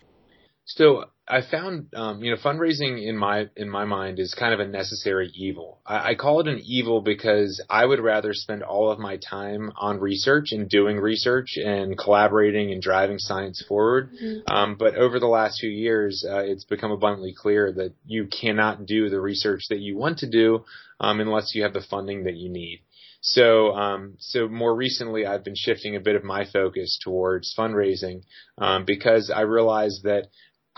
So 0.66 1.10
I 1.30 1.42
found, 1.50 1.94
um, 1.96 2.24
you 2.24 2.32
know, 2.32 2.38
fundraising 2.38 3.06
in 3.08 3.16
my 3.16 3.46
in 3.56 3.70
my 3.70 3.86
mind 3.86 4.20
is 4.20 4.34
kind 4.34 4.54
of 4.54 4.60
a 4.60 4.68
necessary 4.68 5.32
evil. 5.36 5.80
I, 5.86 6.12
I, 6.12 6.16
call 6.16 6.40
it 6.40 6.48
an 6.48 6.60
evil 6.66 7.02
because 7.02 7.64
I 7.70 7.86
would 7.86 8.00
rather 8.00 8.34
spend 8.34 8.64
all 8.64 8.92
of 8.92 8.98
my 8.98 9.18
time 9.18 9.72
on 9.78 10.00
research 10.00 10.48
and 10.52 10.68
doing 10.68 10.98
research 10.98 11.58
and 11.58 11.98
collaborating 11.98 12.72
and 12.72 12.82
driving 12.82 13.20
science 13.20 13.64
forward. 13.68 14.10
Mm-hmm. 14.12 14.52
Um, 14.52 14.76
but 14.80 14.96
over 14.96 15.20
the 15.20 15.28
last 15.28 15.60
few 15.60 15.70
years, 15.70 16.26
uh, 16.28 16.40
it's 16.40 16.66
become 16.66 16.92
abundantly 16.92 17.36
clear 17.38 17.72
that 17.74 17.94
you 18.08 18.28
cannot 18.28 18.88
do 18.88 19.10
the 19.10 19.22
research 19.22 19.62
that 19.70 19.80
you 19.80 19.98
want 19.98 20.20
to 20.20 20.30
do 20.30 20.66
um, 21.00 21.20
unless 21.20 21.54
you 21.54 21.62
have 21.62 21.74
the 21.74 21.86
funding 21.90 22.24
that 22.24 22.38
you 22.38 22.50
need. 22.50 22.82
So, 23.22 23.74
um, 23.74 24.16
so 24.20 24.48
more 24.48 24.74
recently, 24.74 25.26
I've 25.26 25.44
been 25.44 25.56
shifting 25.56 25.96
a 25.96 26.00
bit 26.00 26.16
of 26.16 26.24
my 26.24 26.46
focus 26.46 26.98
towards 27.04 27.54
fundraising 27.58 28.22
um, 28.58 28.86
because 28.86 29.30
I 29.30 29.42
realized 29.42 30.04
that 30.04 30.28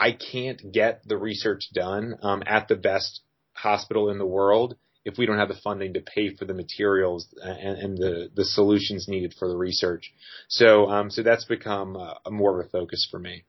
I 0.01 0.13
can't 0.13 0.59
get 0.73 1.07
the 1.07 1.15
research 1.15 1.69
done 1.73 2.15
um, 2.23 2.41
at 2.47 2.67
the 2.67 2.75
best 2.75 3.21
hospital 3.53 4.09
in 4.09 4.17
the 4.17 4.25
world 4.25 4.75
if 5.05 5.19
we 5.19 5.27
don't 5.27 5.37
have 5.37 5.47
the 5.47 5.61
funding 5.63 5.93
to 5.93 6.01
pay 6.01 6.35
for 6.35 6.45
the 6.45 6.55
materials 6.55 7.27
and, 7.39 7.77
and 7.77 7.97
the, 7.97 8.31
the 8.33 8.43
solutions 8.43 9.07
needed 9.07 9.35
for 9.37 9.47
the 9.47 9.55
research. 9.55 10.11
So, 10.47 10.89
um, 10.89 11.11
so 11.11 11.21
that's 11.21 11.45
become 11.45 11.95
a, 11.95 12.19
a 12.25 12.31
more 12.31 12.59
of 12.59 12.65
a 12.65 12.69
focus 12.69 13.07
for 13.11 13.19
me. 13.19 13.43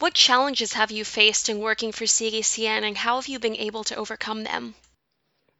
What 0.00 0.12
challenges 0.12 0.74
have 0.74 0.90
you 0.90 1.02
faced 1.02 1.48
in 1.48 1.60
working 1.60 1.92
for 1.92 2.04
CDCN 2.04 2.82
and 2.82 2.96
how 2.96 3.16
have 3.18 3.28
you 3.28 3.38
been 3.38 3.56
able 3.56 3.84
to 3.84 3.96
overcome 3.96 4.44
them? 4.44 4.74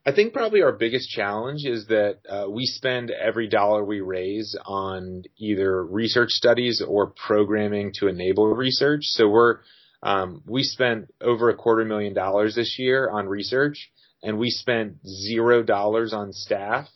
I 0.04 0.12
think 0.12 0.34
probably 0.34 0.62
our 0.62 0.72
biggest 0.72 1.08
challenge 1.08 1.64
is 1.64 1.86
that 1.86 2.18
uh, 2.28 2.50
we 2.50 2.66
spend 2.66 3.10
every 3.10 3.48
dollar 3.48 3.82
we 3.82 4.02
raise 4.02 4.54
on 4.66 5.22
either 5.38 5.82
research 5.82 6.30
studies 6.32 6.82
or 6.86 7.06
programming 7.06 7.92
to 8.00 8.08
enable 8.08 8.46
research. 8.48 9.04
So 9.04 9.28
we're 9.28 9.60
Um, 10.04 10.42
we 10.46 10.62
spent 10.62 11.12
over 11.22 11.48
a 11.48 11.56
quarter 11.56 11.84
million 11.84 12.12
dollars 12.12 12.54
this 12.54 12.78
year 12.78 13.08
on 13.10 13.26
research, 13.26 13.90
and 14.22 14.38
we 14.38 14.50
spent 14.50 14.98
zero 15.06 15.62
dollars 15.62 16.12
on 16.12 16.32
staff, 16.34 16.86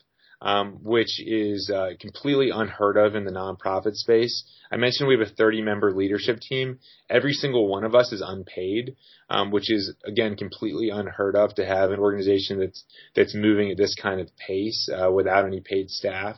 um, 0.43 0.81
which 0.83 1.19
is 1.19 1.71
uh, 1.75 1.93
completely 1.99 2.51
unheard 2.51 2.99
of 2.99 3.15
in 3.15 3.25
the 3.25 3.33
nonprofit 3.33 3.95
space. 3.95 4.45
I 4.71 4.77
mentioned 4.77 5.09
we 5.09 5.19
have 5.19 5.27
a 5.27 5.31
30 5.31 5.63
member 5.63 5.91
leadership 5.91 6.41
team. 6.41 6.81
Every 7.09 7.33
single 7.33 7.67
one 7.67 7.85
of 7.85 7.95
us 7.95 8.13
is 8.13 8.23
unpaid, 8.25 8.97
um, 9.31 9.51
which 9.53 9.71
is 9.73 9.95
again 10.05 10.37
completely 10.37 10.91
unheard 10.91 11.35
of 11.35 11.55
to 11.55 11.65
have 11.65 11.91
an 11.91 12.01
organization 12.01 12.61
that's 12.61 12.85
that's 13.17 13.35
moving 13.35 13.71
at 13.71 13.79
this 13.79 13.95
kind 13.95 14.21
of 14.21 14.29
pace 14.37 14.87
uh, 14.95 15.11
without 15.11 15.47
any 15.47 15.61
paid 15.61 15.89
staff. 15.89 16.37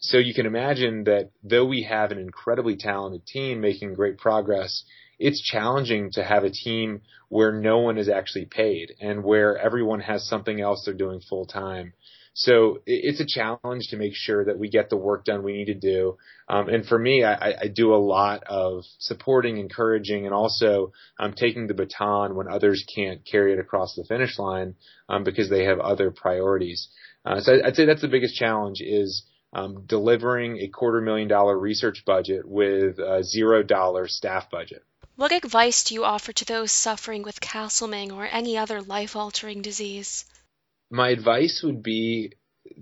So 0.00 0.18
you 0.18 0.34
can 0.34 0.46
imagine 0.46 1.04
that 1.04 1.30
though 1.42 1.64
we 1.64 1.82
have 1.84 2.12
an 2.12 2.18
incredibly 2.18 2.76
talented 2.76 3.26
team 3.26 3.60
making 3.60 3.94
great 3.94 4.18
progress, 4.18 4.84
it's 5.18 5.42
challenging 5.42 6.10
to 6.12 6.24
have 6.24 6.44
a 6.44 6.50
team 6.50 7.02
where 7.28 7.52
no 7.52 7.78
one 7.78 7.98
is 7.98 8.08
actually 8.08 8.46
paid 8.46 8.94
and 9.00 9.24
where 9.24 9.58
everyone 9.58 10.00
has 10.00 10.28
something 10.28 10.60
else 10.60 10.84
they're 10.84 10.94
doing 10.94 11.20
full 11.20 11.46
time. 11.46 11.92
So 12.36 12.80
it's 12.84 13.20
a 13.20 13.26
challenge 13.26 13.88
to 13.90 13.96
make 13.96 14.14
sure 14.14 14.44
that 14.44 14.58
we 14.58 14.68
get 14.68 14.90
the 14.90 14.96
work 14.96 15.24
done 15.24 15.44
we 15.44 15.52
need 15.52 15.66
to 15.66 15.74
do. 15.74 16.16
Um, 16.48 16.68
and 16.68 16.84
for 16.84 16.98
me, 16.98 17.22
I, 17.22 17.54
I, 17.62 17.68
do 17.72 17.94
a 17.94 17.96
lot 17.96 18.42
of 18.48 18.82
supporting, 18.98 19.58
encouraging, 19.58 20.26
and 20.26 20.34
also 20.34 20.92
um, 21.20 21.32
taking 21.34 21.68
the 21.68 21.74
baton 21.74 22.34
when 22.34 22.48
others 22.48 22.84
can't 22.92 23.24
carry 23.24 23.52
it 23.52 23.60
across 23.60 23.94
the 23.94 24.04
finish 24.04 24.36
line 24.36 24.74
um, 25.08 25.22
because 25.22 25.48
they 25.48 25.64
have 25.64 25.78
other 25.78 26.10
priorities. 26.10 26.88
Uh, 27.24 27.40
so 27.40 27.52
I'd 27.64 27.76
say 27.76 27.86
that's 27.86 28.02
the 28.02 28.08
biggest 28.08 28.34
challenge 28.34 28.80
is 28.80 29.24
um, 29.52 29.84
delivering 29.86 30.58
a 30.58 30.68
quarter 30.68 31.00
million 31.00 31.28
dollar 31.28 31.56
research 31.56 32.02
budget 32.04 32.42
with 32.44 32.98
a 32.98 33.22
zero 33.22 33.62
dollar 33.62 34.08
staff 34.08 34.50
budget. 34.50 34.82
What 35.16 35.30
advice 35.30 35.84
do 35.84 35.94
you 35.94 36.04
offer 36.04 36.32
to 36.32 36.44
those 36.44 36.72
suffering 36.72 37.22
with 37.22 37.40
Castleman 37.40 38.10
or 38.10 38.26
any 38.26 38.58
other 38.58 38.82
life 38.82 39.14
altering 39.14 39.62
disease? 39.62 40.24
My 40.90 41.10
advice 41.10 41.62
would 41.62 41.84
be 41.84 42.32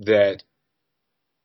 that 0.07 0.43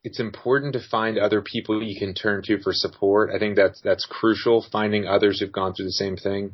it's 0.05 0.19
important 0.21 0.73
to 0.73 0.79
find 0.79 1.17
other 1.17 1.41
people 1.41 1.83
you 1.83 1.99
can 1.99 2.13
turn 2.13 2.41
to 2.43 2.61
for 2.61 2.71
support. 2.71 3.31
I 3.35 3.39
think 3.39 3.57
that's 3.57 3.81
that's 3.81 4.05
crucial, 4.05 4.61
finding 4.61 5.05
others 5.05 5.39
who've 5.39 5.51
gone 5.51 5.73
through 5.73 5.87
the 5.87 5.91
same 5.91 6.15
thing. 6.15 6.53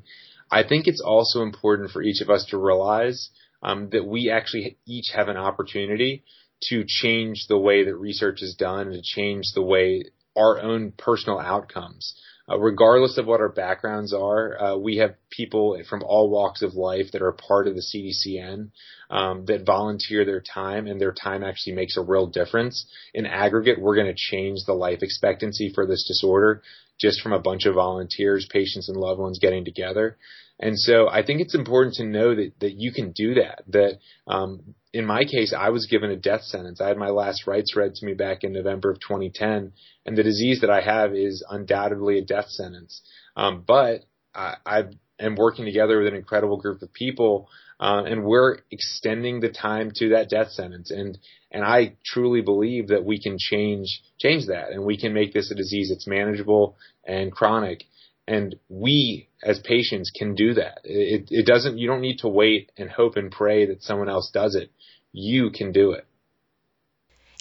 I 0.50 0.63
think 0.63 0.88
it's 0.88 1.02
also 1.02 1.43
important 1.43 1.91
for 1.91 2.02
each 2.02 2.22
of 2.22 2.32
us 2.32 2.46
to 2.46 2.58
realize 2.58 3.30
um, 3.62 3.89
that 3.91 4.06
we 4.06 4.32
actually 4.32 4.78
each 4.88 5.12
have 5.13 5.28
an 5.28 5.38
opportunity 5.38 6.24
to 6.69 6.84
change 6.88 7.46
the 7.48 7.58
way 7.58 7.84
that 7.84 7.96
research 7.96 8.41
is 8.41 8.56
done 8.56 8.88
and 8.88 8.93
to 8.93 9.02
change 9.04 9.52
the 9.54 9.62
way 9.62 10.06
our 10.36 10.60
own 10.60 10.91
personal 10.91 11.38
outcomes. 11.38 12.15
Uh, 12.49 12.60
regardless 12.60 13.17
of 13.17 13.25
what 13.25 13.39
our 13.39 13.49
backgrounds 13.49 14.13
are, 14.13 14.62
uh, 14.62 14.77
we 14.77 14.97
have 14.97 15.15
people 15.29 15.82
from 15.89 16.03
all 16.03 16.29
walks 16.29 16.62
of 16.62 16.73
life 16.73 17.06
that 17.13 17.21
are 17.21 17.32
part 17.32 17.67
of 17.67 17.75
the 17.75 17.82
CDCN 17.82 18.69
um, 19.10 19.45
that 19.45 19.65
volunteer 19.65 20.25
their 20.25 20.41
time, 20.41 20.86
and 20.86 20.99
their 20.99 21.13
time 21.13 21.41
actually 21.41 21.73
makes 21.73 21.95
a 21.95 22.01
real 22.01 22.27
difference. 22.27 22.86
In 23.13 23.25
aggregate, 23.25 23.79
we're 23.79 23.95
going 23.95 24.13
to 24.13 24.13
change 24.15 24.60
the 24.65 24.73
life 24.73 24.99
expectancy 25.01 25.71
for 25.73 25.86
this 25.86 26.06
disorder 26.06 26.63
just 26.99 27.21
from 27.21 27.32
a 27.32 27.39
bunch 27.39 27.65
of 27.65 27.75
volunteers, 27.75 28.47
patients, 28.51 28.89
and 28.89 28.97
loved 28.97 29.19
ones 29.19 29.39
getting 29.39 29.63
together. 29.63 30.17
And 30.63 30.80
so 30.80 31.10
I 31.10 31.26
think 31.26 31.41
it's 31.41 31.56
important 31.56 31.95
to 31.95 32.06
know 32.06 32.34
that, 32.34 32.54
that 32.62 32.71
you 32.80 32.93
can 32.93 33.12
do 33.12 33.34
that. 33.34 33.63
That 33.67 33.97
um, 34.28 34.76
in 34.93 35.06
my 35.06 35.26
case, 35.26 35.54
I 35.54 35.71
was 35.71 35.88
given 35.88 36.10
a 36.10 36.15
death 36.15 36.43
sentence. 36.43 36.80
I 36.80 36.88
had 36.88 36.95
my 36.95 37.10
last 37.10 37.45
rites 37.45 37.76
read 37.76 37.93
to 37.95 38.06
me 38.06 38.13
back 38.13 38.45
in 38.45 38.54
November 38.54 38.89
of 38.89 39.02
2010, 39.02 39.73
and 40.06 40.17
the 40.17 40.23
disease 40.23 40.62
that 40.62 40.69
I 40.69 40.80
have 40.80 41.13
is 41.13 41.45
undoubtedly 41.49 42.17
a 42.17 42.23
death 42.23 42.47
sentence. 42.47 43.02
Um, 43.36 43.65
but 43.67 44.06
I, 44.34 44.56
I 44.65 44.84
am 45.19 45.36
working 45.36 45.65
together 45.65 45.97
with 45.97 46.08
an 46.08 46.15
incredible 46.15 46.56
group 46.56 46.82
of 46.82 46.93
people, 46.93 47.49
uh, 47.78 48.04
and 48.06 48.23
we're 48.23 48.60
extending 48.71 49.41
the 49.41 49.49
time 49.49 49.91
to 49.95 50.10
that 50.12 50.30
death 50.30 50.52
sentence. 50.52 50.91
And 50.91 51.17
and 51.52 51.65
I 51.65 51.97
truly 52.06 52.39
believe 52.39 52.88
that 52.88 53.04
we 53.04 53.21
can 53.21 53.36
change 53.38 54.02
change 54.17 54.47
that, 54.47 54.71
and 54.71 54.86
we 54.86 54.97
can 54.97 55.13
make 55.13 55.34
this 55.34 55.52
a 55.52 55.56
disease 55.56 55.89
that's 55.89 56.08
manageable 56.08 56.78
and 57.06 57.34
chronic. 57.34 57.84
And 58.27 58.55
we 58.69 59.29
as 59.43 59.59
patients 59.59 60.09
can 60.09 60.36
do 60.36 60.53
that. 60.53 60.79
It, 60.83 61.27
it 61.29 61.45
doesn't, 61.45 61.77
you 61.77 61.88
don't 61.88 62.01
need 62.01 62.19
to 62.19 62.29
wait 62.29 62.71
and 62.77 62.89
hope 62.89 63.17
and 63.17 63.31
pray 63.31 63.65
that 63.65 63.83
someone 63.83 64.09
else 64.09 64.31
does 64.31 64.55
it. 64.55 64.71
You 65.12 65.51
can 65.51 65.71
do 65.71 65.91
it. 65.91 66.05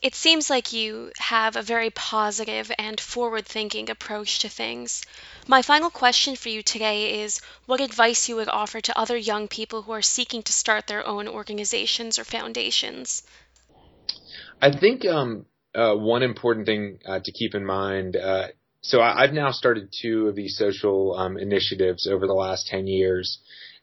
It 0.02 0.16
seems 0.16 0.50
like 0.50 0.72
you 0.72 1.12
have 1.18 1.54
a 1.54 1.62
very 1.62 1.90
positive 1.90 2.72
and 2.76 3.00
forward 3.00 3.46
thinking 3.46 3.88
approach 3.88 4.40
to 4.40 4.48
things. 4.48 5.04
My 5.46 5.62
final 5.62 5.90
question 5.90 6.34
for 6.34 6.48
you 6.48 6.60
today 6.60 7.22
is 7.22 7.40
what 7.66 7.80
advice 7.80 8.28
you 8.28 8.34
would 8.34 8.48
offer 8.48 8.80
to 8.80 8.98
other 8.98 9.16
young 9.16 9.46
people 9.46 9.82
who 9.82 9.92
are 9.92 10.02
seeking 10.02 10.42
to 10.42 10.52
start 10.52 10.88
their 10.88 11.06
own 11.06 11.28
organizations 11.28 12.18
or 12.18 12.24
foundations? 12.24 13.22
I 14.60 14.72
think 14.72 15.06
um, 15.06 15.46
uh, 15.72 15.94
one 15.94 16.24
important 16.24 16.66
thing 16.66 16.98
uh, 17.06 17.20
to 17.20 17.30
keep 17.30 17.54
in 17.54 17.64
mind 17.64 18.16
uh, 18.16 18.48
so 18.82 19.00
I, 19.00 19.22
have 19.22 19.32
now 19.32 19.52
started 19.52 19.92
two 20.02 20.28
of 20.28 20.34
these 20.34 20.56
social 20.56 21.14
um, 21.14 21.38
initiatives 21.38 22.08
over 22.08 22.26
the 22.26 22.34
last 22.34 22.66
10 22.66 22.86
years. 22.86 23.38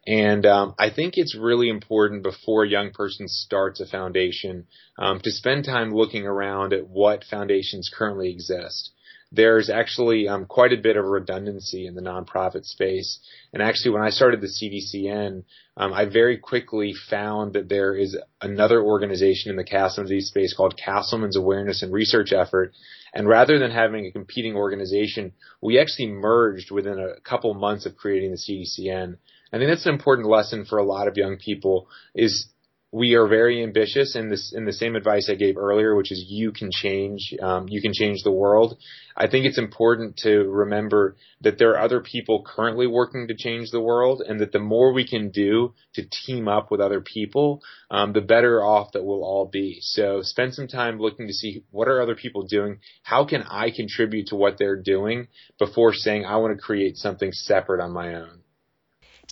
And 0.05 0.45
um, 0.45 0.75
I 0.77 0.89
think 0.89 1.13
it's 1.15 1.37
really 1.37 1.69
important 1.69 2.23
before 2.23 2.63
a 2.63 2.69
young 2.69 2.91
person 2.91 3.27
starts 3.27 3.79
a 3.79 3.85
foundation 3.85 4.67
um, 4.97 5.19
to 5.21 5.31
spend 5.31 5.65
time 5.65 5.93
looking 5.93 6.25
around 6.25 6.73
at 6.73 6.87
what 6.87 7.23
foundations 7.29 7.89
currently 7.93 8.31
exist 8.31 8.91
there's 9.31 9.69
actually 9.69 10.27
um, 10.27 10.45
quite 10.45 10.73
a 10.73 10.81
bit 10.81 10.97
of 10.97 11.05
redundancy 11.05 11.85
in 11.85 11.93
the 11.93 12.01
nonprofit 12.01 12.65
space. 12.65 13.19
And 13.53 13.61
actually, 13.61 13.91
when 13.91 14.01
I 14.01 14.09
started 14.09 14.41
the 14.41 14.47
CDCN, 14.47 15.43
um, 15.77 15.93
I 15.93 16.05
very 16.05 16.37
quickly 16.37 16.93
found 17.09 17.53
that 17.53 17.69
there 17.69 17.95
is 17.95 18.17
another 18.41 18.81
organization 18.81 19.51
in 19.51 19.55
the 19.55 19.63
Castleman 19.63 20.09
disease 20.09 20.29
space 20.29 20.53
called 20.55 20.79
Castleman's 20.83 21.37
Awareness 21.37 21.83
and 21.83 21.93
Research 21.93 22.33
Effort. 22.33 22.73
And 23.13 23.27
rather 23.27 23.57
than 23.59 23.71
having 23.71 24.05
a 24.05 24.11
competing 24.11 24.55
organization, 24.55 25.33
we 25.61 25.79
actually 25.79 26.07
merged 26.07 26.71
within 26.71 26.99
a 26.99 27.19
couple 27.21 27.53
months 27.53 27.85
of 27.85 27.97
creating 27.97 28.31
the 28.31 28.37
CDCN. 28.37 29.17
I 29.51 29.57
think 29.57 29.69
that's 29.69 29.85
an 29.85 29.93
important 29.93 30.27
lesson 30.27 30.65
for 30.65 30.77
a 30.77 30.83
lot 30.83 31.07
of 31.07 31.17
young 31.17 31.37
people 31.37 31.87
is 32.13 32.47
we 32.91 33.13
are 33.13 33.27
very 33.27 33.61
ambitious 33.61 34.15
in 34.15 34.29
this 34.29 34.51
in 34.55 34.65
the 34.65 34.73
same 34.73 34.95
advice 34.95 35.29
I 35.29 35.35
gave 35.35 35.57
earlier, 35.57 35.95
which 35.95 36.11
is 36.11 36.25
you 36.27 36.51
can 36.51 36.71
change 36.71 37.33
um, 37.39 37.67
you 37.69 37.81
can 37.81 37.93
change 37.93 38.23
the 38.23 38.31
world. 38.31 38.79
I 39.15 39.27
think 39.27 39.45
it's 39.45 39.59
important 39.59 40.17
to 40.23 40.49
remember 40.49 41.15
that 41.41 41.59
there 41.59 41.71
are 41.71 41.81
other 41.81 42.01
people 42.01 42.43
currently 42.43 42.87
working 42.87 43.27
to 43.27 43.35
change 43.35 43.69
the 43.69 43.81
world, 43.81 44.23
and 44.27 44.39
that 44.39 44.51
the 44.51 44.59
more 44.59 44.91
we 44.91 45.07
can 45.07 45.29
do 45.29 45.73
to 45.93 46.03
team 46.25 46.47
up 46.47 46.71
with 46.71 46.81
other 46.81 47.01
people, 47.01 47.61
um, 47.91 48.13
the 48.13 48.21
better 48.21 48.63
off 48.63 48.93
that 48.93 49.03
we'll 49.03 49.23
all 49.23 49.45
be. 49.51 49.77
So 49.81 50.21
spend 50.23 50.55
some 50.55 50.67
time 50.67 50.99
looking 50.99 51.27
to 51.27 51.33
see 51.33 51.63
what 51.69 51.87
are 51.87 52.01
other 52.01 52.15
people 52.15 52.47
doing, 52.47 52.79
how 53.03 53.25
can 53.25 53.43
I 53.43 53.69
contribute 53.69 54.27
to 54.27 54.35
what 54.35 54.57
they're 54.57 54.81
doing 54.81 55.27
before 55.59 55.93
saying 55.93 56.25
I 56.25 56.37
want 56.37 56.55
to 56.55 56.61
create 56.61 56.97
something 56.97 57.31
separate 57.33 57.83
on 57.83 57.91
my 57.91 58.15
own. 58.15 58.41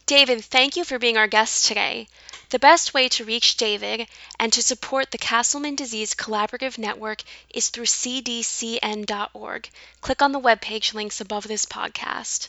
David, 0.07 0.41
thank 0.45 0.77
you 0.77 0.85
for 0.85 0.99
being 0.99 1.17
our 1.17 1.27
guest 1.27 1.67
today. 1.67 2.07
The 2.49 2.59
best 2.59 2.93
way 2.93 3.09
to 3.09 3.25
reach 3.25 3.57
David 3.57 4.07
and 4.39 4.53
to 4.53 4.63
support 4.63 5.11
the 5.11 5.17
Castleman 5.17 5.75
Disease 5.75 6.15
Collaborative 6.15 6.77
Network 6.77 7.23
is 7.53 7.67
through 7.67 7.87
cdcn.org. 7.87 9.69
Click 9.99 10.21
on 10.21 10.31
the 10.31 10.39
webpage 10.39 10.93
links 10.93 11.19
above 11.19 11.45
this 11.45 11.65
podcast. 11.65 12.47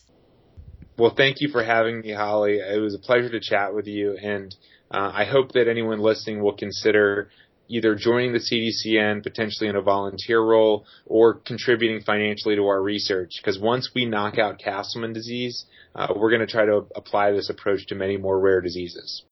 Well, 0.97 1.15
thank 1.17 1.41
you 1.41 1.49
for 1.49 1.65
having 1.65 2.03
me, 2.03 2.13
Holly. 2.13 2.59
It 2.59 2.81
was 2.81 2.95
a 2.95 3.01
pleasure 3.01 3.31
to 3.31 3.41
chat 3.41 3.75
with 3.75 3.89
you, 3.89 4.17
and 4.17 4.55
uh, 4.93 5.11
I 5.13 5.25
hope 5.25 5.51
that 5.53 5.67
anyone 5.67 5.99
listening 5.99 6.41
will 6.41 6.57
consider 6.57 7.29
either 7.69 7.97
joining 7.97 8.33
the 8.33 8.39
CDCN, 8.39 9.25
potentially 9.25 9.69
in 9.69 9.75
a 9.75 9.83
volunteer 9.83 10.41
role, 10.41 10.87
or 11.07 11.35
contributing 11.35 12.03
financially 12.03 12.55
to 12.55 12.67
our 12.69 12.81
research. 12.81 13.33
Because 13.41 13.59
once 13.59 13.91
we 13.97 14.07
knock 14.07 14.39
out 14.39 14.61
Castleman 14.61 15.13
disease, 15.13 15.67
uh, 15.95 16.13
we're 16.15 16.31
going 16.31 16.41
to 16.41 16.47
try 16.47 16.65
to 16.65 16.87
apply 16.95 17.33
this 17.33 17.51
approach 17.51 17.87
to 17.87 17.95
many 17.95 18.17
more 18.17 18.39
rare 18.39 18.61
diseases. 18.61 19.25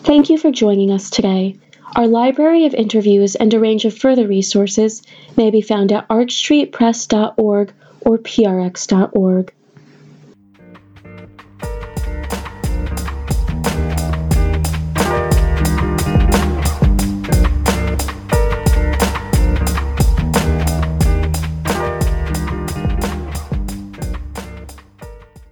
Thank 0.00 0.30
you 0.30 0.38
for 0.38 0.50
joining 0.50 0.90
us 0.90 1.10
today. 1.10 1.58
Our 1.94 2.06
library 2.06 2.66
of 2.66 2.74
interviews 2.74 3.36
and 3.36 3.52
a 3.54 3.60
range 3.60 3.84
of 3.84 3.96
further 3.96 4.26
resources 4.26 5.02
may 5.36 5.50
be 5.50 5.60
found 5.60 5.92
at 5.92 6.08
archstreetpress.org 6.08 7.72
or 8.00 8.18
prx.org. 8.18 9.52